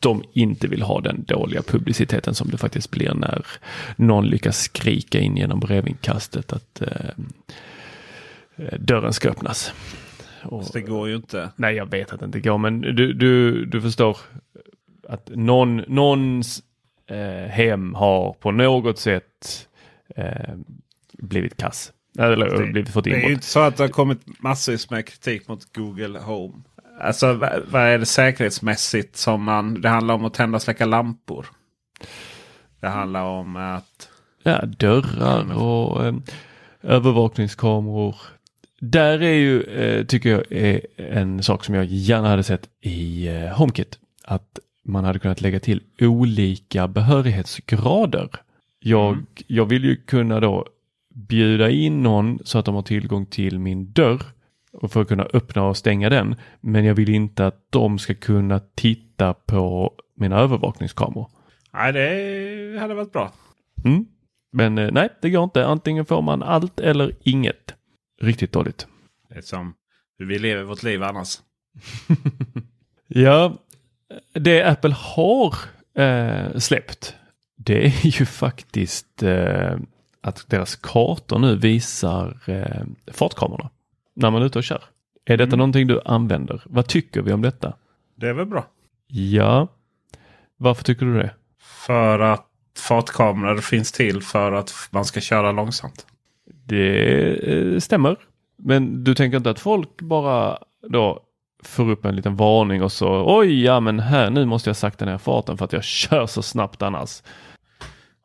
[0.00, 3.46] de inte vill ha den dåliga publiciteten som det faktiskt blir när
[3.96, 7.10] någon lyckas skrika in genom brevinkastet att eh,
[8.78, 9.72] dörren ska öppnas.
[10.42, 11.50] Och, det går ju inte.
[11.56, 14.16] Nej, jag vet att det inte går, men du, du, du förstår
[15.08, 16.62] att någon, någons
[17.06, 19.68] eh, hem har på något sätt
[20.16, 20.54] eh,
[21.12, 21.92] blivit kass.
[22.18, 25.06] Eller det, blivit fått Det är ju inte så att det har kommit massvis med
[25.06, 26.54] kritik mot Google Home.
[27.00, 27.32] Alltså
[27.70, 29.80] vad, är det säkerhetsmässigt som man...
[29.80, 31.46] Det handlar om att tända och släcka lampor.
[32.80, 34.08] Det handlar om att...
[34.42, 36.14] Ja, dörrar och eh,
[36.82, 38.16] övervakningskameror.
[38.80, 43.28] Där är ju, eh, tycker jag, är en sak som jag gärna hade sett i
[43.28, 43.98] eh, HomeKit.
[44.24, 48.28] Att man hade kunnat lägga till olika behörighetsgrader.
[48.80, 49.26] Jag, Mm.
[49.46, 50.66] jag vill ju kunna då
[51.14, 54.22] bjuda in någon så att de har tillgång till min dörr
[54.74, 56.36] och för att kunna öppna och stänga den.
[56.60, 61.30] Men jag vill inte att de ska kunna titta på mina övervakningskameror.
[61.72, 63.32] Nej, det hade varit bra.
[63.84, 64.06] Mm.
[64.52, 65.66] Men eh, nej, det går inte.
[65.66, 67.74] Antingen får man allt eller inget.
[68.20, 68.86] Riktigt dåligt.
[69.28, 69.74] Det är som
[70.18, 71.38] hur vi lever vårt liv annars.
[73.06, 73.58] Ja,
[74.32, 75.54] det Apple har
[75.94, 77.16] eh, släppt
[77.56, 79.76] det är ju faktiskt eh,
[80.20, 83.70] att deras kartor nu visar eh, fartkamerorna
[84.14, 84.82] när man är ute och kör.
[85.24, 85.58] Är detta Mm.
[85.58, 86.62] någonting du använder?
[86.66, 87.72] Vad tycker vi om detta?
[88.16, 88.66] Det är väl bra.
[89.06, 89.68] Ja,
[90.56, 91.30] varför tycker du det?
[91.86, 92.46] För att
[92.78, 96.06] fartkameror finns till för att man ska köra långsamt.
[96.66, 98.16] Det eh, stämmer.
[98.56, 101.20] Men du tänker inte att folk bara då
[101.62, 105.04] får upp en liten varning och så oj, ja men här nu måste jag sakta
[105.04, 107.22] ner farten för att jag kör så snabbt annars.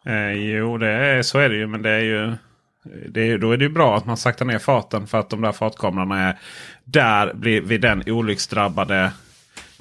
[0.06, 1.68] Eh, jo, det är, så är det ju.
[1.68, 2.34] Men det är ju,
[3.10, 5.08] det då är det ju bra att man saktar ner farten.
[5.08, 6.40] För att de där fartkamerorna är
[6.84, 9.12] där blir vid den olycksdrabbade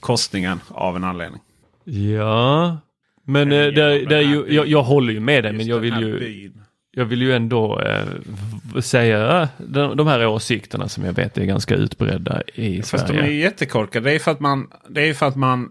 [0.00, 1.40] korsningen av en anledning.
[1.84, 2.78] Ja,
[3.24, 5.78] men eh, det, genom det är ju, jag, jag håller ju med dig men jag
[5.78, 6.62] vill ju, byn.
[6.90, 8.06] jag vill ju ändå eh,
[8.80, 13.22] säga de, de här åsikterna som jag vet är ganska utbredda i Fast de Sverige.
[13.22, 14.10] är ju jättekorkade.
[14.10, 14.70] Det är för att man...
[14.88, 15.68] Det är för att man...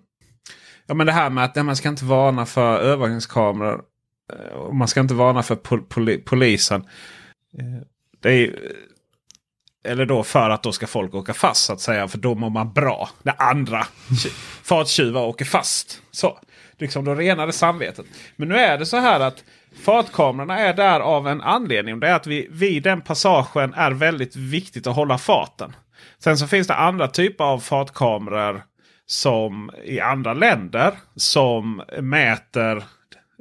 [0.88, 3.82] Ja men det här med att man ska inte varna för övervakningskameror.
[4.34, 6.84] eh, man ska inte varna för pol poli polisen.
[7.58, 7.82] Eh,
[8.22, 8.48] det är.
[8.48, 12.08] Eh, eller då för att då ska folk åka fast så att säga.
[12.08, 13.10] För då mår man bra.
[13.24, 14.30] När andra tj-
[14.64, 16.02] farttjuvar åker fast.
[16.12, 16.40] Så.
[16.78, 18.06] Liksom då renade samvetet.
[18.36, 19.44] Men nu är det så här att
[19.84, 22.00] fartkamerorna är där av en anledning.
[22.00, 25.76] Det är att vi vid den passagen är väldigt viktigt att hålla farten.
[26.20, 28.64] Sen så finns det andra typer av fartkameror
[29.06, 32.84] som i andra länder som mäter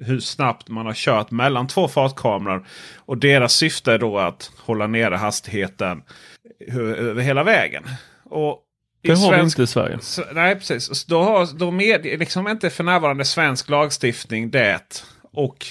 [0.03, 2.67] hur snabbt man har kört mellan två fartkameror.
[2.97, 6.03] Och deras syfte är då att hålla nere hastigheten
[6.99, 7.85] över hela vägen.
[8.25, 8.63] Och
[9.03, 9.99] Det har vi svensk- inte i Sverige.
[10.33, 11.05] nej, precis.
[11.05, 15.03] Då, har, då med, liksom inte för närvarande svensk lagstiftning det.
[15.33, 15.67] Och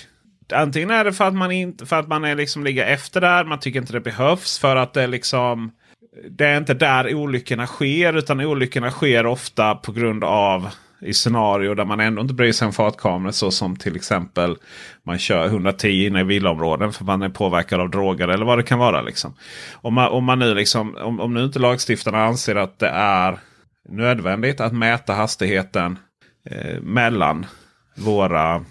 [0.53, 3.43] antingen är det för att man, inte, för att man är liksom ligger efter där.
[3.45, 4.59] Man tycker inte det behövs.
[4.59, 5.71] För att det är liksom
[6.29, 8.17] det är inte där olyckorna sker.
[8.17, 10.69] Utan olyckorna sker ofta på grund av
[11.01, 13.31] i scenario där man ändå inte bryr sig om fartkameror.
[13.31, 14.57] Så som till exempel
[15.03, 18.63] man kör 110 inne i villaområden för man är påverkad av droger eller vad det
[18.63, 19.01] kan vara.
[19.01, 19.33] Liksom.
[19.73, 23.39] Om, man, om, man nu liksom, om, om nu inte lagstiftarna anser att det är
[23.89, 25.99] nödvändigt att mäta hastigheten
[26.49, 27.45] eh, mellan
[27.95, 28.65] våra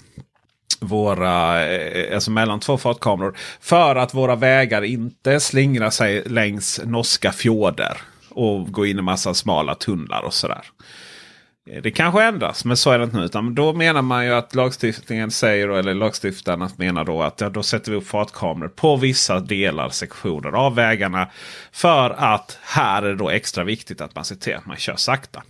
[0.80, 3.36] våra, eh, alltså mellan två fartkameror.
[3.60, 7.96] För att våra vägar inte slingrar sig längs norska fjorder.
[8.30, 10.64] Och går in i massa smala tunnlar och sådär.
[11.82, 13.24] Det kanske ändras, men så är det inte nu.
[13.24, 17.62] Utan då menar man ju att lagstiftningen säger, eller lagstiftarna menar då att ja, då
[17.62, 21.30] sätter vi upp fartkameror på vissa delar, sektioner av vägarna.
[21.72, 24.96] För att här är det då extra viktigt att man ser till att man kör
[24.96, 25.42] sakta.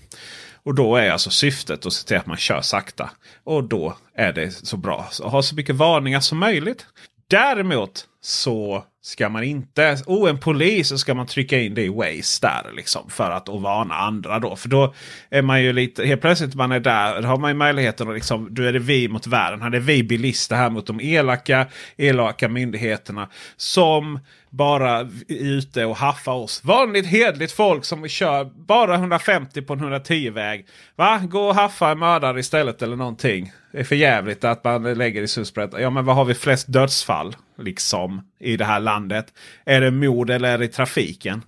[0.63, 3.11] Och då är alltså syftet att se till att man kör sakta.
[3.45, 6.87] Och då är det så bra att ha så mycket varningar som möjligt.
[7.29, 9.97] Däremot så ska man inte...
[10.07, 13.11] Oh, en polis så ska man trycka in det i Waze där liksom.
[13.11, 14.57] För att och varna andra då.
[14.57, 14.95] För då
[15.31, 16.07] är man ju lite...
[16.07, 17.23] Helt plötsligt man är där.
[17.23, 18.49] Då har man ju möjligheten att liksom...
[18.51, 19.63] Då är det vi mot världen.
[19.63, 23.29] Här är vi bilister här mot de elaka, elaka myndigheterna.
[23.57, 26.65] Som bara är ute och haffar oss.
[26.65, 30.67] Vanligt hedligt folk som kör bara 150 på en 110-väg.
[30.97, 31.19] Va?
[31.19, 33.53] Gå och haffa en mördare istället eller någonting.
[33.73, 35.71] Det är för jävligt att man lägger i susprätt.
[35.79, 39.27] Ja men vad har vi flest dödsfall liksom i det här landet?
[39.65, 41.43] Är det mord eller är det trafiken?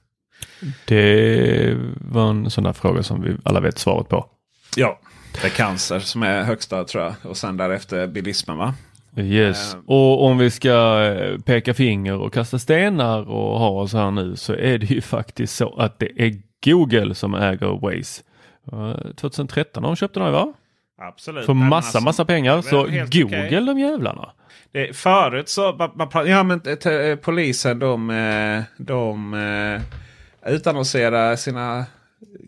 [0.85, 4.27] Det var en sån där fråga som vi alla vet svaret på.
[4.77, 4.99] Ja,
[5.41, 7.15] det är cancer som är högsta tror jag.
[7.23, 8.75] Och sen därefter bilismen va?
[9.19, 9.81] Yes, Eh.
[9.87, 14.37] och om vi ska eh, peka finger och kasta stenar och ha oss här nu
[14.37, 18.23] så är det ju faktiskt så att det är Google som äger Waze.
[18.73, 20.53] Eh, 2013 har de köpt den här va?
[20.99, 21.47] Absolut.
[21.47, 22.57] För massa, alltså, massa pengar.
[22.57, 23.61] det Så Google okej.
[23.67, 24.33] de jävlarna.
[24.73, 31.87] Det, förut så man, man, ja, men, eh, polisen de, eh, de eh, utannonserade sina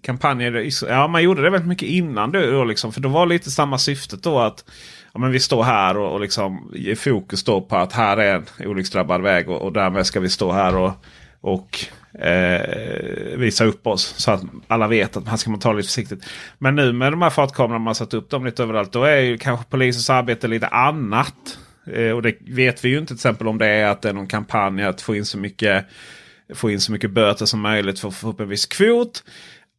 [0.02, 0.68] kampanjer.
[0.88, 4.22] Ja, man gjorde det väldigt mycket innan då, liksom, För då var lite samma syftet
[4.22, 4.64] då att
[5.12, 8.34] ja, men vi står här och, och liksom ger fokus då på att här är
[8.34, 10.92] en olycksdrabbad väg och, och därmed ska vi stå här och,
[11.40, 11.78] och
[12.18, 14.14] eh, visa upp oss.
[14.16, 16.24] Så att alla vet att man ska man ta det lite försiktigt.
[16.58, 18.92] Men nu med de här fartkamerorna man har satt upp dem lite överallt.
[18.92, 21.58] Då är ju kanske polisens arbete lite annat.
[21.92, 24.12] Eh, och det vet vi ju inte till exempel om det är att det är
[24.12, 25.86] någon kampanj att få in så mycket,
[26.54, 29.22] få in så mycket böter som möjligt för att få upp en viss kvot.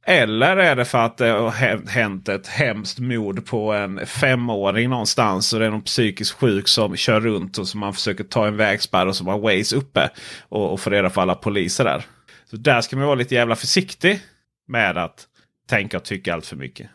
[0.06, 5.54] Eller är det för att det har hänt ett hemskt mord på en femåring någonstans.
[5.54, 8.58] Och det är någon psykiskt sjuk som kör runt och som man försöker ta en
[8.58, 10.10] vägspärr och som har Waze uppe.
[10.50, 12.06] Och, och få reda på alla poliser där.
[12.50, 14.22] Så där ska man vara lite jävla försiktig
[14.68, 15.28] med att
[15.68, 16.90] tänka och tycka allt för mycket.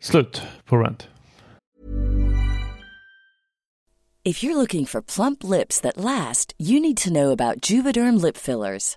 [0.00, 1.08] Slut på rant.
[4.24, 8.36] If you're looking for plump lips that last, you need to know about Juvederm lip
[8.36, 8.96] fillers.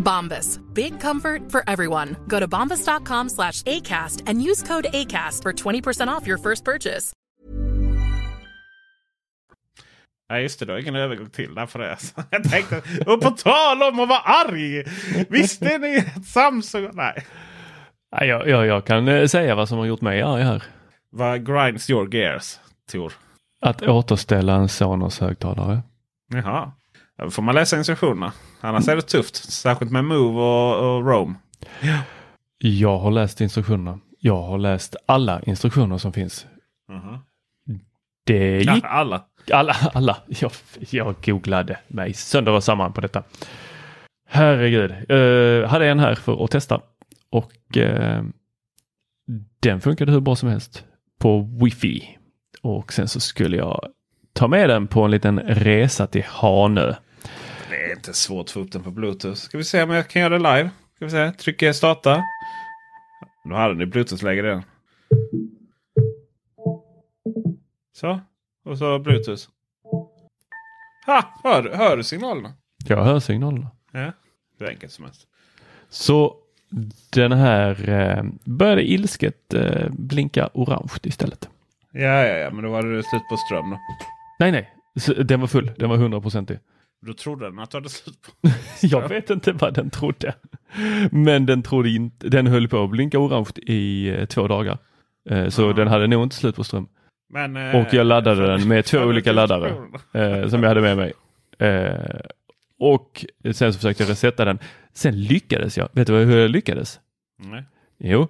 [0.00, 0.58] Bombas.
[0.74, 2.16] Big comfort for everyone.
[2.26, 7.12] Go to bombas.com slash ACAST and use code ACAST for 20% off your first purchase.
[10.30, 11.98] Nej just det, du har ingen övergång till där för det.
[12.30, 14.84] Jag tänkte, och på tal om att vara arg!
[15.28, 16.90] Visste ni att Samsung...
[16.92, 17.26] Nej.
[18.16, 20.62] Nej, jag, jag, jag kan eh, säga vad som har gjort mig arg här.
[21.10, 22.58] Vad grinds your gears,
[22.92, 23.12] Tor?
[23.60, 25.82] Att återställa en Sonos högtalare.
[26.32, 26.72] Jaha.
[27.20, 28.32] Då får man läsa instruktionerna.
[28.60, 29.36] Annars är det tufft.
[29.36, 31.38] Särskilt med Move och, och Roam.
[32.58, 33.98] Jag har läst instruktionerna.
[34.18, 36.46] Jag har läst alla instruktioner som finns.
[36.88, 37.18] Mhm.
[38.26, 38.68] Det gick...
[38.68, 39.24] Ja, alla.
[39.52, 40.16] Alla, alla.
[40.26, 40.52] Jag,
[40.90, 43.22] jag googlade mig sönder och samman på detta.
[44.28, 45.10] Herregud.
[45.10, 46.80] Uh, hade en här för att testa
[47.30, 48.22] och eh,
[49.60, 50.84] den funkade hur bra som helst
[51.18, 52.18] på wifi.
[52.62, 53.84] Och sen så skulle jag
[54.32, 56.94] ta med den på en liten resa till Hanö.
[57.90, 59.34] Är inte svårt att få upp den på bluetooth.
[59.34, 60.70] Ska vi se om jag kan göra det live.
[60.96, 61.32] Ska vi se.
[61.32, 62.24] Trycker starta.
[63.44, 64.62] Då hade ni bluetooth-läge redan.
[67.92, 68.20] Så.
[68.64, 69.42] Och så bluetooth.
[71.06, 71.40] Ha!
[71.44, 72.52] Hör, hör du signalerna?
[72.84, 73.70] Jag hör signalerna.
[73.92, 74.12] Ja.
[74.58, 75.26] Det är enkelt som helst.
[75.88, 76.36] Så
[77.12, 81.48] den här eh, började ilsket eh, blinka orange istället.
[81.92, 83.78] Ja, ja, ja, men då var det slut på ström då.
[84.38, 84.74] Nej, nej,
[85.24, 85.72] den var full.
[85.78, 86.58] Den var hundraprocentig.
[87.06, 88.48] Då trodde den att du hade slut på
[88.86, 90.34] Jag vet inte vad den trodde.
[91.10, 92.28] Men den trodde inte.
[92.28, 94.78] Den höll på att blinka orange i eh, två dagar.
[95.30, 96.88] Eh, så den hade nog inte slut på ström.
[97.32, 99.68] Men, eh, och jag laddade den med två olika laddare
[100.12, 101.12] eh, som jag hade med mig.
[101.58, 102.20] Eh,
[102.78, 104.58] och sen så försökte jag resetta den.
[104.92, 105.88] Sen lyckades jag.
[105.92, 107.00] Vet du hur jag lyckades?
[107.38, 107.64] Nej.
[107.98, 108.28] Jo,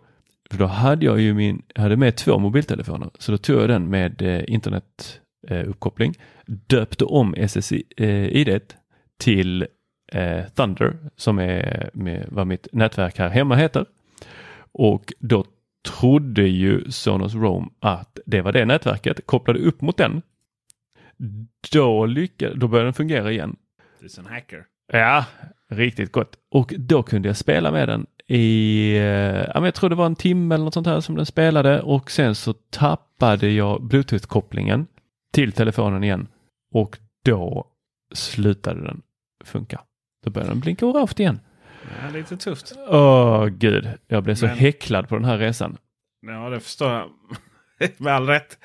[0.50, 3.10] för då hade jag ju min, jag hade med två mobiltelefoner.
[3.18, 4.44] Så då tog jag den med eh,
[5.42, 6.14] internetuppkoppling,
[6.46, 8.60] döpte om SSID
[9.18, 9.66] till
[10.12, 13.86] eh, Thunder som är med, vad mitt nätverk här hemma heter.
[14.72, 15.44] Och då
[15.88, 20.22] trodde ju Sonos Roam att det var det nätverket, kopplade upp mot den.
[21.72, 23.56] Då, lyckades, då började den fungera igen.
[24.00, 24.64] Du är en hacker.
[24.92, 25.24] Ja,
[25.68, 26.36] riktigt gott.
[26.50, 30.16] Och då kunde jag spela med den i, eh, ja, jag tror det var en
[30.16, 34.86] timme eller något sånt här som den spelade och sen så tappade jag bluetooth-kopplingen
[35.32, 36.28] till telefonen igen
[36.74, 37.66] och då
[38.14, 39.02] slutade den
[39.44, 39.80] funka.
[40.24, 41.40] Då började den blinka orange igen.
[42.02, 42.72] Ja, lite tufft.
[42.88, 45.76] Åh gud, jag blev så Men- häcklad på den här resan.
[46.26, 47.10] Ja, det förstår jag.
[47.96, 48.58] Med all rätt.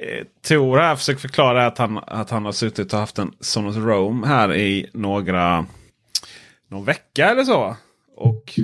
[0.00, 3.76] Eh, Tor här försöker förklara att han, att han har suttit och haft en Sonos
[3.76, 5.66] Roam här i några
[6.68, 7.76] någon vecka eller så.
[8.16, 8.58] Och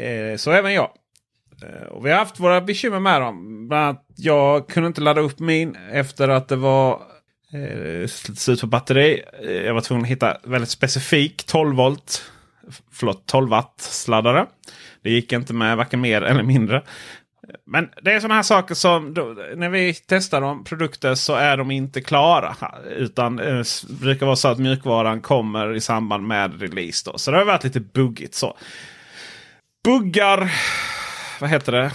[0.00, 0.90] eh, så även jag.
[1.62, 3.68] Eh, och vi har haft våra bekymmer med dem.
[3.68, 7.02] Bland annat jag kunde inte ladda upp min efter att det var
[7.52, 9.22] eh, slut på batteri.
[9.42, 12.32] Eh, jag var tvungen att hitta väldigt specifik 12 volt.
[12.92, 14.46] Förlåt 12 watt sladdare.
[15.02, 16.82] Det gick inte med varken mer eller mindre.
[17.66, 21.56] Men det är sådana här saker som då, när vi testar de produkter så är
[21.56, 22.56] de inte klara.
[22.96, 27.10] Utan eh, det brukar vara så att mjukvaran kommer i samband med release.
[27.10, 27.18] Då.
[27.18, 28.56] Så det har varit lite buggigt så.
[29.84, 30.52] Buggar,
[31.40, 31.92] vad heter det?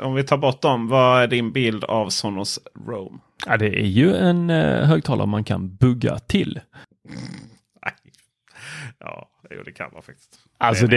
[0.00, 3.20] Om vi tar bort dem, vad är din bild av Sonos Roam?
[3.46, 6.60] Ja, det är ju en eh, högtalare man kan bugga till.
[8.98, 10.38] Ja, jo, det kan man faktiskt.
[10.58, 10.96] Alltså det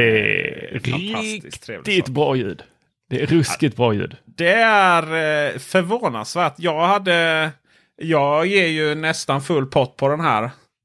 [0.76, 2.64] är fantastiskt trevlig riktigt bra ljud.
[3.10, 4.18] Det är ruskigt bra ljud.
[4.26, 6.53] Det är eh, förvånansvärt.
[6.58, 7.51] Jag hade...
[7.95, 10.43] Jag ger ju nästan full pott på den här.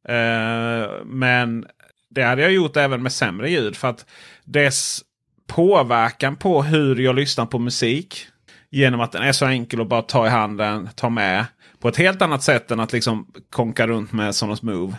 [0.09, 1.67] Eh, men
[2.11, 3.77] det hade jag gjort även med sämre ljud.
[3.77, 4.07] För att
[4.45, 5.03] dess
[5.55, 8.27] påverkan på hur jag lyssnar på musik.
[8.71, 11.47] Genom att den är så enkel att bara ta i handen, ta med.
[11.79, 14.95] På ett helt annat sätt än att liksom konka runt med Sonos Move.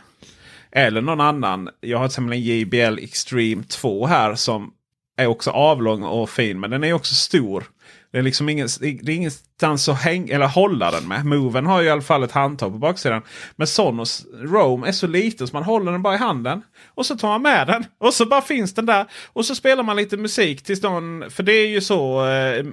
[0.71, 1.69] Eller någon annan.
[1.81, 4.71] Jag har till exempel en JBL Extreme 2 här som
[5.17, 6.59] är också avlång och fin.
[6.59, 7.63] Men den är också stor.
[8.11, 9.15] Det är liksom ingen, det är
[9.63, 11.25] utan att häng, eller hålla den med.
[11.25, 13.21] Moven har ju i alla fall ett handtag på baksidan.
[13.55, 16.61] Men Sonos Roam är så liten så man håller den bara i handen.
[16.95, 17.85] Och så tar man med den.
[17.99, 19.05] Och så bara finns den där.
[19.33, 21.29] Och så spelar man lite musik tills någon...
[21.29, 22.25] För det är ju så.
[22.27, 22.65] Eh,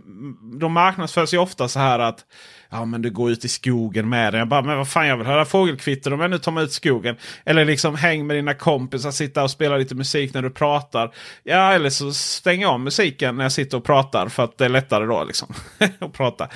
[0.61, 2.25] de marknadsförs ju ofta så här att
[2.73, 4.39] Ja men du går ut i skogen med den.
[4.39, 6.71] Jag bara, men vad fan jag vill höra fågelkvitter om jag nu tar mig ut
[6.71, 7.17] i skogen.
[7.45, 11.15] Eller liksom häng med dina kompisar, sitta och spela lite musik när du pratar.
[11.43, 14.65] Ja eller så stänger jag av musiken när jag sitter och pratar för att det
[14.65, 15.25] är lättare då.
[15.25, 15.55] liksom.
[15.99, 16.49] Att prata.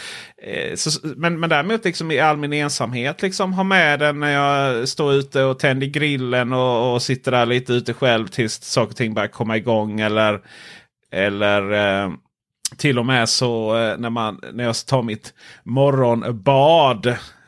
[0.43, 4.31] Eh, så, men, men däremot liksom i all min ensamhet liksom ha med den när
[4.31, 8.91] jag står ute och tänder grillen och, och sitter där lite ute själv tills saker
[8.91, 10.01] och ting börjar komma igång.
[10.01, 10.41] Eller,
[11.13, 12.11] eller eh,
[12.77, 17.07] till och med så eh, när, man, när jag tar mitt morgonbad.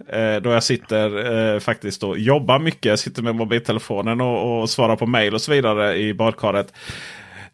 [0.08, 2.84] Eh, då jag sitter eh, faktiskt och jobbar mycket.
[2.84, 6.72] Jag sitter med mobiltelefonen och, och svarar på mail och så vidare i badkaret.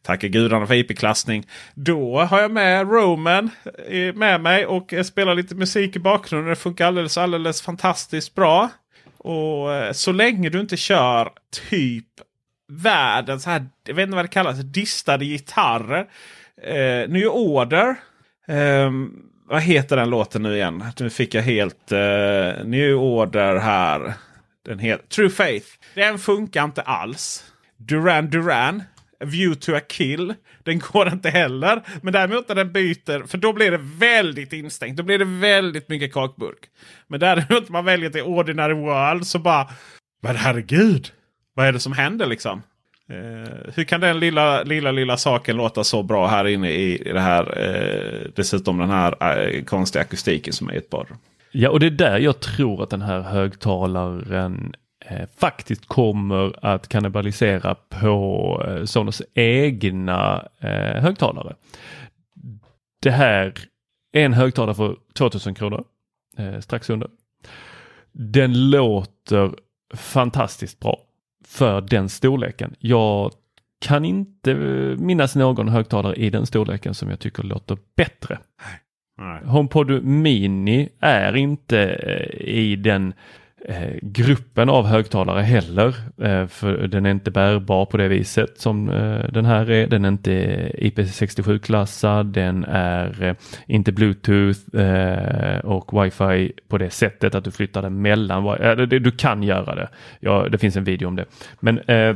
[0.03, 1.47] Tackar gudarna för IP-klassning.
[1.75, 3.51] Då har jag med Roman
[3.89, 6.51] eh, med mig och eh, spelar lite musik i bakgrunden.
[6.51, 8.71] Det funkar alldeles, alldeles fantastiskt bra.
[9.19, 11.31] Och eh, så länge du inte kör
[11.71, 12.07] typ
[12.69, 16.07] världens, här, jag vet inte vad det kallas, distade gitarrer.
[16.63, 17.97] Eh, New Order.
[18.49, 18.91] Eh,
[19.49, 20.85] vad heter den låten nu igen?
[21.01, 24.15] Nu fick jag helt eh, New Order här.
[24.65, 25.67] Den heter True Faith.
[25.95, 27.45] Den funkar inte alls.
[27.77, 28.83] Duran Duran.
[29.25, 30.35] View to a kill.
[30.63, 31.83] Den går inte heller.
[32.03, 34.97] Men däremot när den byter, för då blir det väldigt instängt.
[34.97, 36.69] Då blir det väldigt mycket kakburk.
[37.07, 39.69] Men däremot man väljer till Ordinary World så bara...
[40.23, 41.13] Men herregud!
[41.55, 42.63] Vad är det som händer liksom?
[43.11, 47.21] Eh, hur kan den lilla, lilla, lilla saken låta så bra här inne i det
[47.21, 47.59] här?
[47.59, 51.19] Eh, dessutom den här eh, konstiga akustiken som är i ett badrum.
[51.51, 54.75] Ja, och det är där jag tror att den här högtalaren
[55.37, 61.55] faktiskt kommer att kannibalisera på eh, Sonos egna eh, högtalare.
[63.03, 63.55] Det här
[64.13, 65.85] är en högtalare för 2000 kronor,
[66.39, 67.09] eh, strax under.
[68.13, 69.55] Den låter
[69.95, 70.99] fantastiskt bra
[71.45, 72.75] för den storleken.
[72.79, 73.33] Jag
[73.81, 74.55] kan inte
[74.99, 78.39] minnas någon högtalare i den storleken som jag tycker låter bättre.
[79.19, 79.45] Nej.
[79.45, 83.15] HomePod Mini är inte eh, i den
[83.69, 85.95] eh, gruppen av högtalare heller.
[86.23, 89.87] Eh, för den är inte bärbar på det viset som eh, den här är.
[89.87, 90.33] Den är inte
[90.79, 92.27] IP67-klassad.
[92.33, 93.35] Den är eh,
[93.67, 98.47] inte Bluetooth eh, och wifi på det sättet att du flyttar den mellan.
[98.47, 99.89] Eh, det- du kan göra det.
[100.21, 101.25] Ja, det finns en video om det.
[101.61, 102.15] Men eh,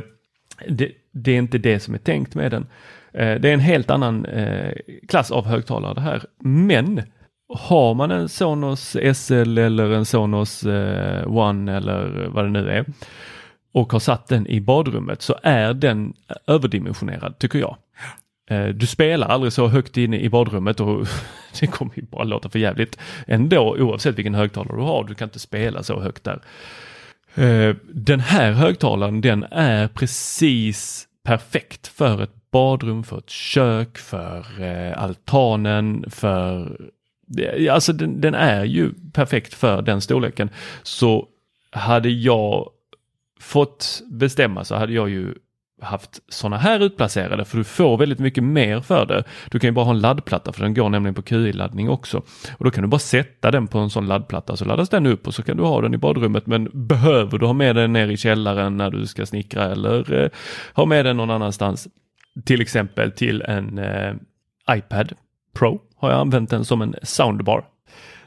[0.67, 2.65] det, det är inte det som är tänkt med den.
[3.13, 4.71] Eh, det är en helt annan eh,
[5.07, 6.21] klass av högtalare det här.
[6.39, 7.01] Men
[7.49, 12.85] har man en Sonos SL eller en Sonos eh, One eller vad det nu är
[13.71, 16.13] och har satt den i badrummet så är den
[16.47, 17.77] överdimensionerad tycker jag.
[18.49, 21.07] Eh, du spelar aldrig så högt inne i badrummet och
[21.59, 25.03] det kommer ju bara låta för jävligt ändå oavsett vilken högtalare du har.
[25.03, 26.41] Du kan inte spela så högt där.
[27.35, 34.61] Eh, den här högtalaren den är precis perfekt för ett badrum, för ett kök, för
[34.61, 36.77] eh, altanen, för
[37.71, 40.49] Alltså den, den är ju perfekt för den storleken.
[40.83, 41.27] Så
[41.71, 42.69] hade jag
[43.39, 45.33] fått bestämma så hade jag ju
[45.81, 49.23] haft sådana här utplacerade för du får väldigt mycket mer för det.
[49.51, 52.17] Du kan ju bara ha en laddplatta för den går nämligen på QI-laddning också.
[52.57, 55.27] Och då kan du bara sätta den på en sån laddplatta så laddas den upp
[55.27, 56.47] och så kan du ha den i badrummet.
[56.47, 60.29] Men behöver du ha med den ner i källaren när du ska snickra eller eh,
[60.73, 61.87] ha med den någon annanstans.
[62.45, 64.13] Till exempel till en eh,
[64.71, 65.13] iPad
[65.53, 67.65] Pro har jag använt den som en soundbar.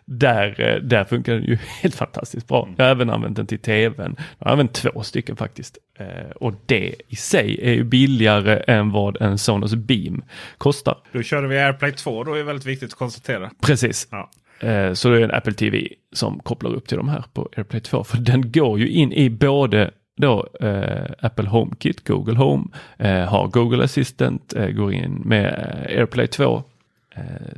[0.05, 2.69] Där, eh, där funkar den ju helt fantastiskt bra.
[2.77, 4.17] Jag har även använt den till tvn.
[4.39, 5.79] Jag har använt två stycken faktiskt.
[5.99, 10.23] Eh, och det i sig är ju billigare än vad en Sonos Beam
[10.59, 10.97] kostar.
[11.13, 12.25] Då körde vi AirPlay 2.
[12.25, 13.51] Då är det väldigt viktigt att konstatera.
[13.63, 14.09] Precis.
[14.11, 14.31] Ja.
[14.69, 17.81] Eh, Så det är en Apple TV som kopplar upp till de här på AirPlay
[17.81, 18.05] 2.
[18.05, 22.65] För den går ju in i både då eh, Apple HomeKit, Google Home,
[22.99, 26.63] eh, har Google Assistant, eh, går in med AirPlay 2.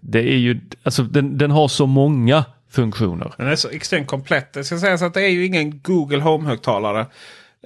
[0.03, 3.35] Det är ju, alltså den, den har så många funktioner.
[3.37, 4.53] Den är så extremt komplett.
[4.53, 7.07] Det ska sägas att det är ju ingen Google Home-högtalare.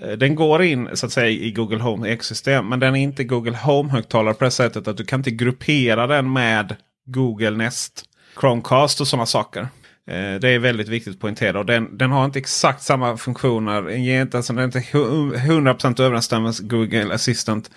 [0.02, 2.68] Eh, den går in så att säga i Google Home ekosystem.
[2.68, 6.32] Men den är inte Google Home-högtalare på det sättet att du kan inte gruppera den
[6.32, 6.76] med
[7.06, 8.04] Google Nest,
[8.40, 9.68] Chromecast och sådana saker.
[10.10, 11.58] Eh, det är väldigt viktigt att poängtera.
[11.58, 13.82] Och den, den har inte exakt samma funktioner.
[13.82, 17.70] Den ger inte, alltså, den är inte 100% överensstämmelse Google Assistant.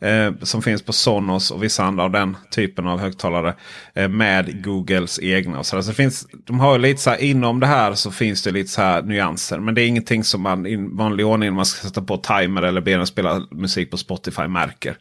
[0.00, 3.54] Eh, som finns på Sonos och vissa andra av den typen av högtalare.
[3.94, 5.58] Eh, med Googles egna.
[5.58, 5.82] Och så där.
[5.82, 8.70] så det finns, de har lite så här, inom det här så finns det lite
[8.70, 9.58] så här nyanser.
[9.58, 12.62] Men det är ingenting som man i vanlig ordning när man ska sätta på timer
[12.62, 14.96] eller be den spela musik på Spotify märker.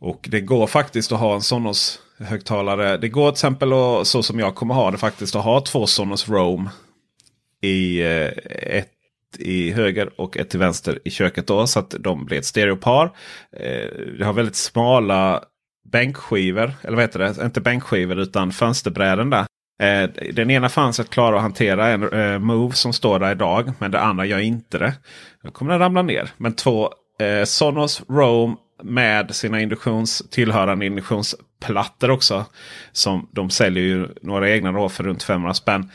[0.00, 2.96] Och det går faktiskt att ha en Sonos högtalare.
[2.96, 5.86] Det går till exempel att, så som jag kommer ha det faktiskt att ha två
[5.86, 6.68] Sonos Roam.
[7.62, 8.30] I eh,
[9.36, 11.46] ett i höger och ett till vänster i köket.
[11.46, 13.04] Då, så att de blir ett stereopar.
[13.56, 15.42] Eh, det har väldigt smala
[15.92, 16.72] bänkskivor.
[16.82, 17.44] Eller vad heter det?
[17.44, 19.46] Inte bänkskivor utan fönsterbräden där.
[19.82, 23.72] Eh, den ena fönstret klarar att hantera en eh, Move som står där idag.
[23.78, 24.92] Men det andra gör inte det.
[25.42, 26.30] Då kommer den ramla ner.
[26.36, 32.44] Men två eh, Sonos Roam med sina induktions, tillhörande induktionsplattor också.
[32.92, 35.90] Som de säljer ju några egna då för runt 500 spänn.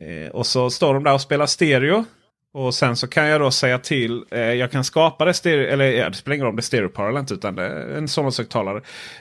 [0.00, 2.04] Eh, och så står de där och spelar stereo.
[2.54, 4.24] Och sen så kan jag då säga till.
[4.30, 5.66] Eh, jag kan skapa det stereo.
[5.66, 7.32] Eller ja, det spelar ingen roll om det är stereo parallellt.
[7.32, 8.76] Utan det är en Sonos-högtalare.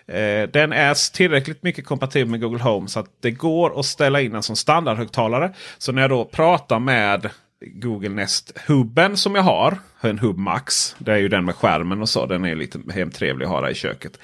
[0.08, 2.88] Eh, den är tillräckligt mycket kompatibel med Google Home.
[2.88, 5.54] Så att det går att ställa in den som standardhögtalare.
[5.78, 7.30] Så när jag då pratar med
[7.66, 9.78] Google Nest-hubben som jag har.
[10.02, 10.96] En Hub Max.
[11.00, 12.26] Det är ju den med skärmen och så.
[12.26, 14.20] Den är lite hemtrevlig att ha där i köket.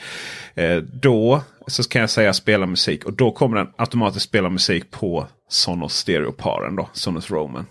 [0.55, 3.05] Eh, då så kan jag säga spela musik.
[3.05, 6.75] Och då kommer den automatiskt spela musik på Sonos Stereo-paren.
[6.75, 7.65] Då, Sonos Roman.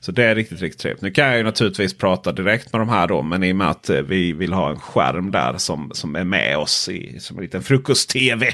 [0.00, 1.02] Så det är riktigt, riktigt trevligt.
[1.02, 3.22] Nu kan jag ju naturligtvis prata direkt med de här då.
[3.22, 6.24] Men i och med att eh, vi vill ha en skärm där som, som är
[6.24, 8.52] med oss i, som en liten frukost-tv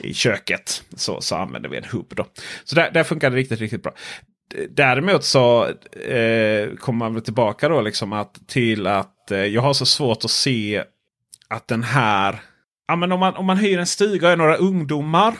[0.00, 0.82] i köket.
[0.96, 2.12] Så, så använder vi en hubb.
[2.16, 2.26] Då.
[2.64, 3.94] Så där, där funkar det riktigt, riktigt bra.
[4.70, 5.64] Däremot så
[6.08, 10.24] eh, kommer man väl tillbaka då liksom att, till att eh, jag har så svårt
[10.24, 10.84] att se
[11.48, 12.40] att den här...
[12.88, 15.34] Ja, men om, man, om man hyr en stuga och är några ungdomar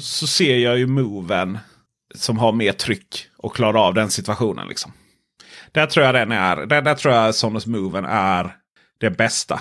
[0.00, 1.58] så ser jag ju moven
[2.14, 4.68] som har mer tryck och klarar av den situationen.
[4.68, 4.92] Liksom.
[5.72, 6.56] Där tror jag den är.
[6.56, 8.56] Där, där tror jag Sonos Moven är
[8.98, 9.60] det bästa.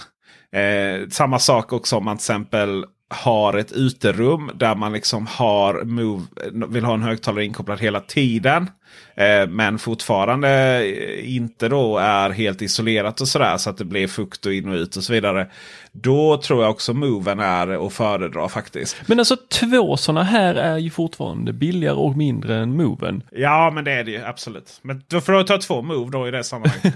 [0.51, 5.83] Eh, samma sak också om man till exempel har ett uterum där man liksom har
[5.83, 6.23] move,
[6.69, 8.69] vill ha en högtalare inkopplad hela tiden.
[9.15, 10.83] Eh, men fortfarande
[11.25, 14.75] inte då är helt isolerat och sådär så att det blir fukt och in och
[14.75, 15.47] ut och så vidare.
[15.91, 18.95] Då tror jag också moven är att föredra faktiskt.
[19.05, 23.23] Men alltså två sådana här är ju fortfarande billigare och mindre än moven.
[23.31, 24.79] Ja men det är det ju absolut.
[24.81, 26.93] Men då får du ta två move då i det sammanhanget.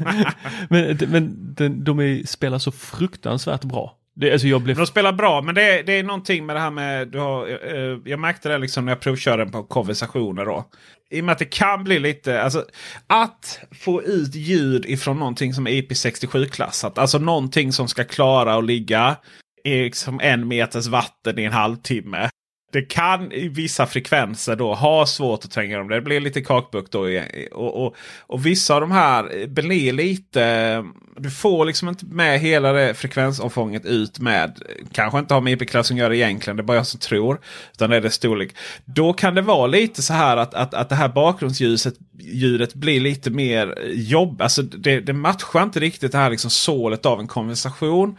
[0.70, 3.97] men men de, de är, spelar så fruktansvärt bra.
[4.20, 4.78] Det, alltså jag blev...
[4.78, 7.08] De spelar bra, men det är, det är någonting med det här med...
[7.08, 10.46] Du har, eh, eh, jag märkte det liksom när jag provkörde den på konversationer.
[10.46, 10.70] Då.
[11.10, 12.42] I och med att det kan bli lite...
[12.42, 12.66] Alltså,
[13.08, 16.98] att få ut ljud ifrån någonting som är IP67-klassat.
[16.98, 19.16] Alltså någonting som ska klara att ligga
[19.64, 22.30] i liksom en meters vatten i en halvtimme.
[22.72, 25.88] Det kan i vissa frekvenser då ha svårt att tränga dem.
[25.88, 27.22] Det blir lite kakbukt då.
[27.52, 30.84] Och, och, och vissa av de här blir lite...
[31.20, 34.62] Du får liksom inte med hela det frekvensomfånget ut med.
[34.92, 36.58] Kanske inte har med IP-klassen att göra egentligen.
[36.58, 37.40] Det är bara jag som tror.
[37.74, 38.56] Utan det är det storlek.
[38.86, 43.00] Då kan det vara lite så här att, att, att det här bakgrundsljudet ljudet blir
[43.00, 44.42] lite mer jobb.
[44.42, 48.18] Alltså det, det matchar inte riktigt det här liksom sålet av en konversation.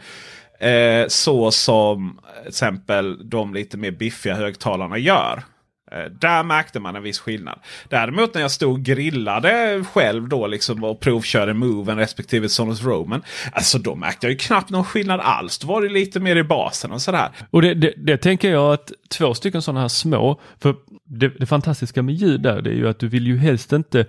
[0.59, 5.43] Eh, så som till exempel de lite mer biffiga högtalarna gör.
[5.91, 7.59] Eh, där märkte man en viss skillnad.
[7.89, 13.21] Däremot när jag stod och grillade själv då liksom och provkörde Moven respektive Sonos Roman.
[13.51, 15.57] Alltså då märkte jag ju knappt någon skillnad alls.
[15.57, 17.29] Då var det lite mer i basen och sådär.
[17.49, 21.45] Och det, det, det tänker jag att två stycken sådana här små, för det, det
[21.45, 24.05] fantastiska med ljud där det är ju att du vill ju helst inte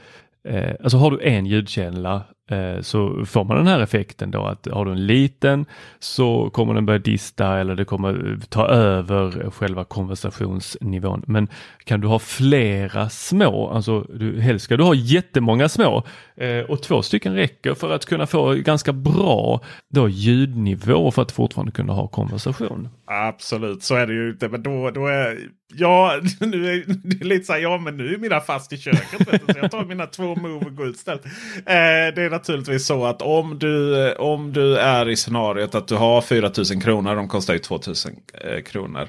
[0.48, 4.68] Eh, alltså har du en ljudkälla Eh, så får man den här effekten då att
[4.72, 5.66] har du en liten
[5.98, 11.24] så kommer den börja dista eller det kommer eh, ta över själva konversationsnivån.
[11.26, 11.48] Men
[11.84, 16.04] kan du ha flera små, alltså du, helst ska du ha jättemånga små
[16.36, 21.32] eh, och två stycken räcker för att kunna få ganska bra då ljudnivå för att
[21.32, 22.88] fortfarande kunna ha konversation.
[23.04, 24.48] Absolut, så är det ju inte.
[24.48, 25.38] Men då, då är
[25.74, 29.32] Ja, nu är det lite så här, ja men nu är mina fast i köket.
[29.32, 31.24] Vet du, så jag tar mina två move och går ut istället.
[31.56, 35.94] Eh, det är naturligtvis så att om du, om du är i scenariot att du
[35.94, 39.08] har 4000 kronor, de kostar ju 2000 eh, kronor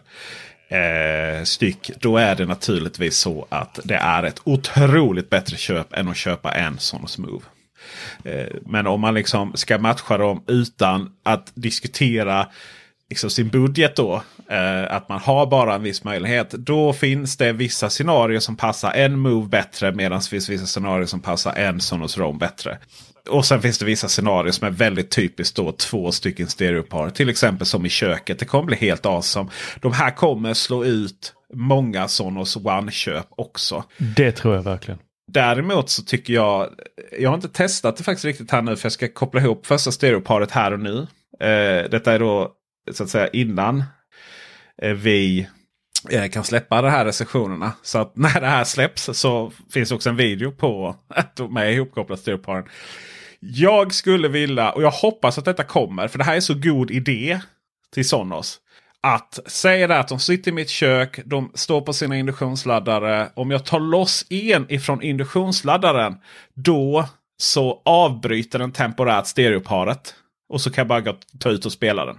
[0.70, 1.92] eh, styck.
[2.00, 6.52] Då är det naturligtvis så att det är ett otroligt bättre köp än att köpa
[6.52, 7.44] en Sonos Move.
[8.24, 12.48] Eh, men om man liksom ska matcha dem utan att diskutera
[13.10, 14.24] liksom sin budget då.
[14.50, 16.52] Eh, att man har bara en viss möjlighet.
[16.52, 19.92] Då finns det vissa scenarier som passar en move bättre.
[19.92, 22.78] Medan det finns vissa scenarier som passar en Sonos Roam bättre.
[23.30, 27.10] Och sen finns det vissa scenarier som är väldigt typiskt då två stycken stereopar.
[27.10, 28.40] Till exempel som i köket.
[28.40, 29.50] Det kommer bli helt awesome.
[29.80, 33.84] De här kommer slå ut många Sonos One-köp också.
[34.16, 35.00] Det tror jag verkligen.
[35.32, 36.70] Däremot så tycker jag,
[37.20, 39.92] jag har inte testat det faktiskt riktigt här nu för jag ska koppla ihop första
[39.92, 41.08] stereoparet här och nu.
[41.40, 42.52] Eh, detta är då
[42.92, 43.84] så att säga innan
[44.82, 45.48] eh, vi
[46.10, 47.72] eh, kan släppa de här recensionerna.
[47.82, 51.66] Så att när det här släpps så finns också en video på att de är
[51.66, 52.64] ihopkopplade stereoparen.
[53.44, 56.92] Jag skulle vilja, och jag hoppas att detta kommer, för det här är så god
[56.92, 57.40] idé
[57.94, 58.60] till Sonos.
[59.02, 63.32] Att säga att de sitter i mitt kök, de står på sina induktionsladdare.
[63.34, 66.16] Om jag tar loss en ifrån induktionsladdaren,
[66.54, 70.16] då så avbryter den temporärt stereoparet.
[70.50, 72.18] Och så kan jag bara gå, ta ut och spela den.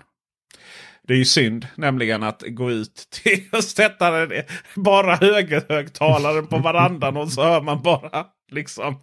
[1.03, 4.43] Det är ju synd nämligen att gå ut till och sätta den,
[4.75, 8.99] bara högerhögtalaren på varandan och så hör man bara liksom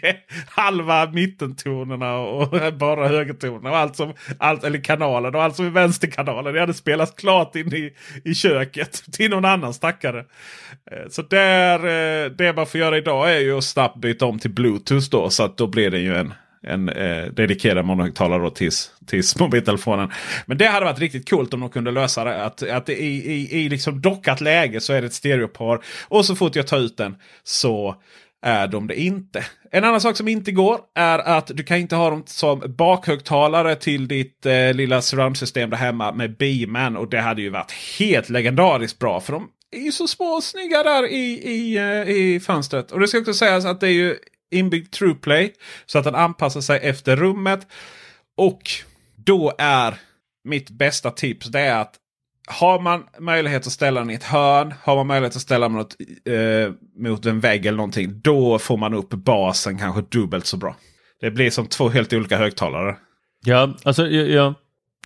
[0.00, 0.16] det
[0.48, 3.70] halva mittentonerna och bara högertonerna.
[3.70, 6.54] Och allt som, allt, eller kanalen och allt som är vänsterkanalen.
[6.54, 7.92] Det hade spelats klart in i,
[8.24, 10.24] i köket till någon annan stackare.
[10.90, 14.38] Eh, så där, eh, det man får göra idag är ju att snabbt byta om
[14.38, 15.30] till Bluetooth då.
[15.30, 20.10] Så att då blir det ju en, en eh, dedikerad monohögtalare då tills, tills mobiltelefonen.
[20.46, 22.44] Men det hade varit riktigt coolt om de kunde lösa det.
[22.44, 25.80] Att, att i, i, i liksom dockat läge så är det ett stereopar.
[26.08, 27.96] Och så fort jag tar ut den så
[28.44, 29.46] är de det inte.
[29.70, 33.76] En annan sak som inte går är att du kan inte ha dem som bakhögtalare
[33.76, 36.96] till ditt eh, lilla surroundsystem där hemma med Beaman.
[36.96, 39.20] Och det hade ju varit helt legendariskt bra.
[39.20, 42.92] För de är ju så små och snygga där i, i, eh, i fönstret.
[42.92, 44.16] Och det ska också sägas att det är ju
[44.50, 45.52] inbyggd TruePlay.
[45.86, 47.66] Så att den anpassar sig efter rummet.
[48.36, 48.70] Och
[49.16, 49.94] då är
[50.44, 51.94] mitt bästa tips det är att
[52.46, 55.76] har man möjlighet att ställa den i ett hörn, har man möjlighet att ställa den
[55.76, 56.72] mot, eh,
[57.08, 58.20] mot en vägg eller någonting.
[58.20, 60.76] Då får man upp basen kanske dubbelt så bra.
[61.20, 62.96] Det blir som två helt olika högtalare.
[63.44, 64.54] Ja, alltså jag, jag,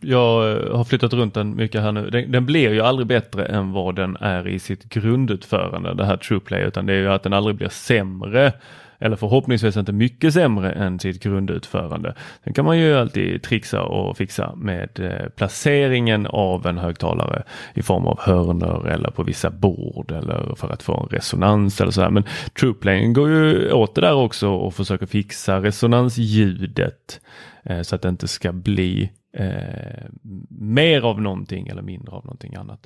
[0.00, 2.10] jag har flyttat runt den mycket här nu.
[2.10, 6.16] Den, den blir ju aldrig bättre än vad den är i sitt grundutförande, det här
[6.16, 8.52] TruePlay, utan det är ju att den aldrig blir sämre
[8.98, 12.14] eller förhoppningsvis inte mycket sämre än sitt grundutförande.
[12.44, 17.42] Sen kan man ju alltid trixa och fixa med eh, placeringen av en högtalare
[17.74, 21.92] i form av hörnor eller på vissa bord eller för att få en resonans eller
[21.92, 22.10] så här.
[22.10, 22.24] Men
[22.60, 27.20] TruePlay går ju åt det där också och försöker fixa resonansljudet
[27.64, 30.04] eh, så att det inte ska bli eh,
[30.48, 32.80] mer av någonting eller mindre av någonting annat.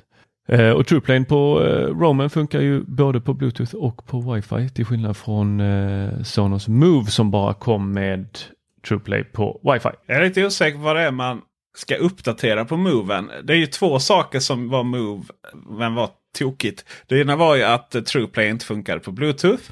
[0.47, 4.85] Eh, och TruePlane på eh, Roman funkar ju både på Bluetooth och på Wi-Fi till
[4.85, 8.27] skillnad från eh, Sonos Move som bara kom med
[8.87, 9.91] TruePlay på Wi-Fi.
[10.05, 11.41] Jag är lite osäker på vad det är man
[11.77, 13.31] ska uppdatera på Moven.
[13.43, 15.23] Det är ju två saker som var Move,
[15.69, 16.85] men var tokigt.
[17.07, 19.63] Det ena var ju att TruePlay inte funkade på Bluetooth.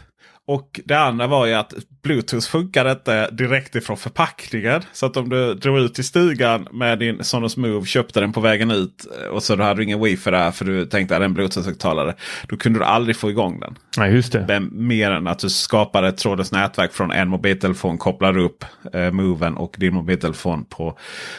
[0.48, 1.74] Och det andra var ju att
[2.04, 4.82] Bluetooth funkar inte direkt ifrån förpackningen.
[4.94, 8.42] Så att om du drog ut i stugan med din Sonos Move, köpte den på
[8.42, 12.14] vägen ut och så hade du ingen wifi där för du tänkte att en Bluetooth-högtalare.
[12.48, 13.78] Då kunde du aldrig få igång den.
[13.98, 14.46] Nej, just det.
[14.48, 19.12] Men mer än att du skapar ett trådlöst nätverk från en mobiltelefon, kopplar upp eh,
[19.12, 20.98] Moven och din mobiltelefon på,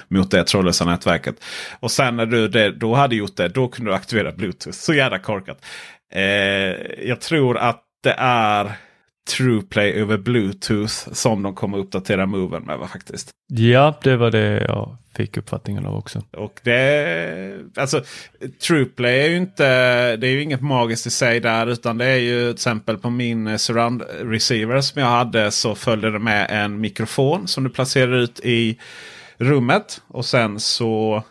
[0.09, 1.45] mot det trådlösa nätverket.
[1.81, 4.77] Och sen när du det, då hade gjort det, då kunde du aktivera Bluetooth.
[4.77, 5.65] Så jävla korkat.
[6.15, 6.23] Eh,
[7.09, 8.73] jag tror att det är
[9.31, 13.31] TruePlay över Bluetooth som de kommer uppdatera Moven med va, faktiskt.
[13.55, 16.23] Ja, det var det jag fick uppfattningen av också.
[16.31, 18.03] Och det alltså
[18.67, 19.65] TruePlay är ju inte.
[20.17, 23.11] Det är ju inget magiskt i sig där utan det är ju till exempel på
[23.11, 28.13] min surround receiver som jag hade så följde det med en mikrofon som du placerar
[28.13, 28.79] ut i
[29.37, 31.25] rummet och sen så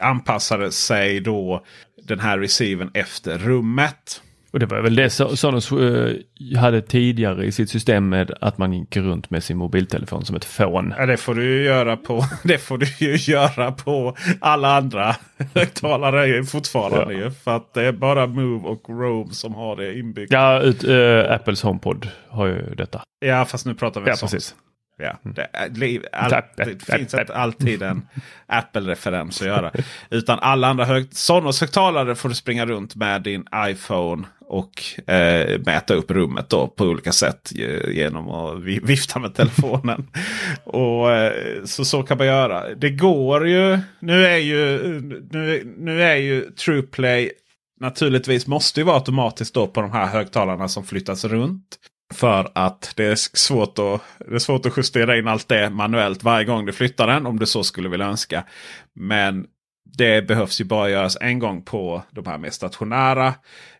[0.00, 1.64] anpassade sig då
[2.02, 4.22] den här receivern efter rummet.
[4.56, 6.16] Och det var väl det Sonos uh,
[6.58, 10.44] hade tidigare i sitt system med att man gick runt med sin mobiltelefon som ett
[10.44, 10.94] fån.
[10.98, 15.16] Ja, det får du ju göra på, det får du ju göra på alla andra
[15.54, 17.14] högtalare fortfarande.
[17.14, 17.20] Ja.
[17.20, 20.32] Ju, för att det är bara Move och Roam som har det inbyggt.
[20.32, 23.02] Ja, ut, uh, Apples HomePod har ju detta.
[23.26, 24.32] Ja, fast nu pratar vi ja, sånt.
[24.32, 24.54] precis.
[24.98, 25.48] Ja, det,
[26.12, 28.08] all, det finns inte alltid en
[28.46, 29.72] Apple-referens att göra.
[30.10, 35.94] Utan alla andra hög, Sonos-högtalare får du springa runt med din iPhone och eh, mäta
[35.94, 37.52] upp rummet då på olika sätt
[37.88, 40.06] genom att vifta med telefonen.
[40.64, 42.74] och eh, så, så kan man göra.
[42.74, 43.78] Det går ju.
[43.98, 44.78] Nu är ju,
[45.30, 47.30] nu, nu är ju TruePlay
[47.80, 51.78] naturligtvis måste ju vara automatiskt då på de här högtalarna som flyttas runt.
[52.14, 56.22] För att det är, svårt att, det är svårt att justera in allt det manuellt
[56.22, 57.26] varje gång du flyttar den.
[57.26, 58.44] Om du så skulle vilja önska.
[58.94, 59.46] Men
[59.98, 63.34] det behövs ju bara göras en gång på de här mer stationära.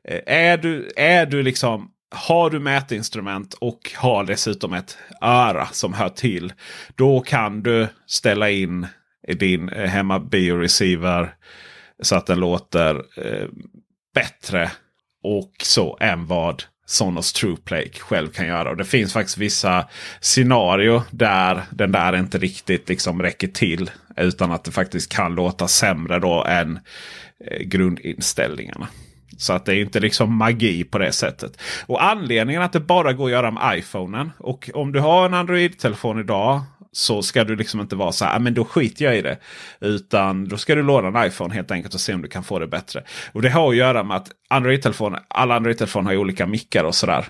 [0.08, 5.94] Eh, är du, är du liksom har du mätinstrument och har dessutom ett öra som
[5.94, 6.52] hör till.
[6.94, 8.86] Då kan du ställa in
[9.38, 11.34] din eh, hemma bioreceiver
[12.02, 13.48] så att den låter eh,
[14.14, 14.70] bättre
[15.22, 18.70] och så än vad Sonos TruePlay själv kan göra.
[18.70, 19.89] Och det finns faktiskt vissa
[20.20, 23.91] scenario där den där inte riktigt liksom räcker till.
[24.16, 26.78] Utan att det faktiskt kan låta sämre då än
[27.51, 28.89] eh, grundinställningarna.
[29.39, 31.61] Så att det är inte liksom magi på det sättet.
[31.87, 34.32] Och anledningen att det bara går att göra med iPhonen.
[34.39, 36.61] Och om du har en Android-telefon idag
[36.97, 39.38] så ska du liksom inte vara så här, men då skiter jag i det.
[39.80, 42.59] Utan då ska du låna en iPhone helt enkelt och se om du kan få
[42.59, 43.03] det bättre.
[43.32, 46.94] Och det har att göra med att Android-telefoner, alla Android-telefoner har ju olika mickar och
[46.94, 47.26] sådär.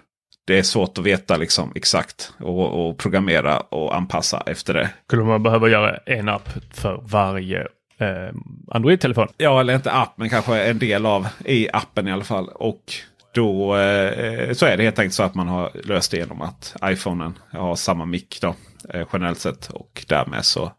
[0.47, 4.91] Det är svårt att veta liksom exakt och, och programmera och anpassa efter det.
[5.07, 7.61] Skulle man behöva göra en app för varje
[7.99, 8.35] eh,
[8.71, 9.29] Android-telefon?
[9.37, 12.49] Ja, eller inte app, men kanske en del av i appen i alla fall.
[12.49, 12.95] Och
[13.35, 16.77] då eh, så är det helt enkelt så att man har löst det genom att
[16.85, 18.55] iPhonen har samma mick då,
[18.95, 19.71] eh, generellt sett.
[19.71, 20.73] Och därmed så,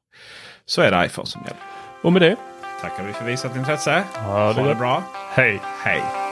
[0.66, 1.62] så är det iPhone som gäller.
[2.02, 2.36] Och med det
[2.82, 4.04] tackar vi för visat intresse.
[4.14, 5.04] Ha det ha det bra.
[5.34, 5.62] Hej!
[5.84, 6.27] Hej!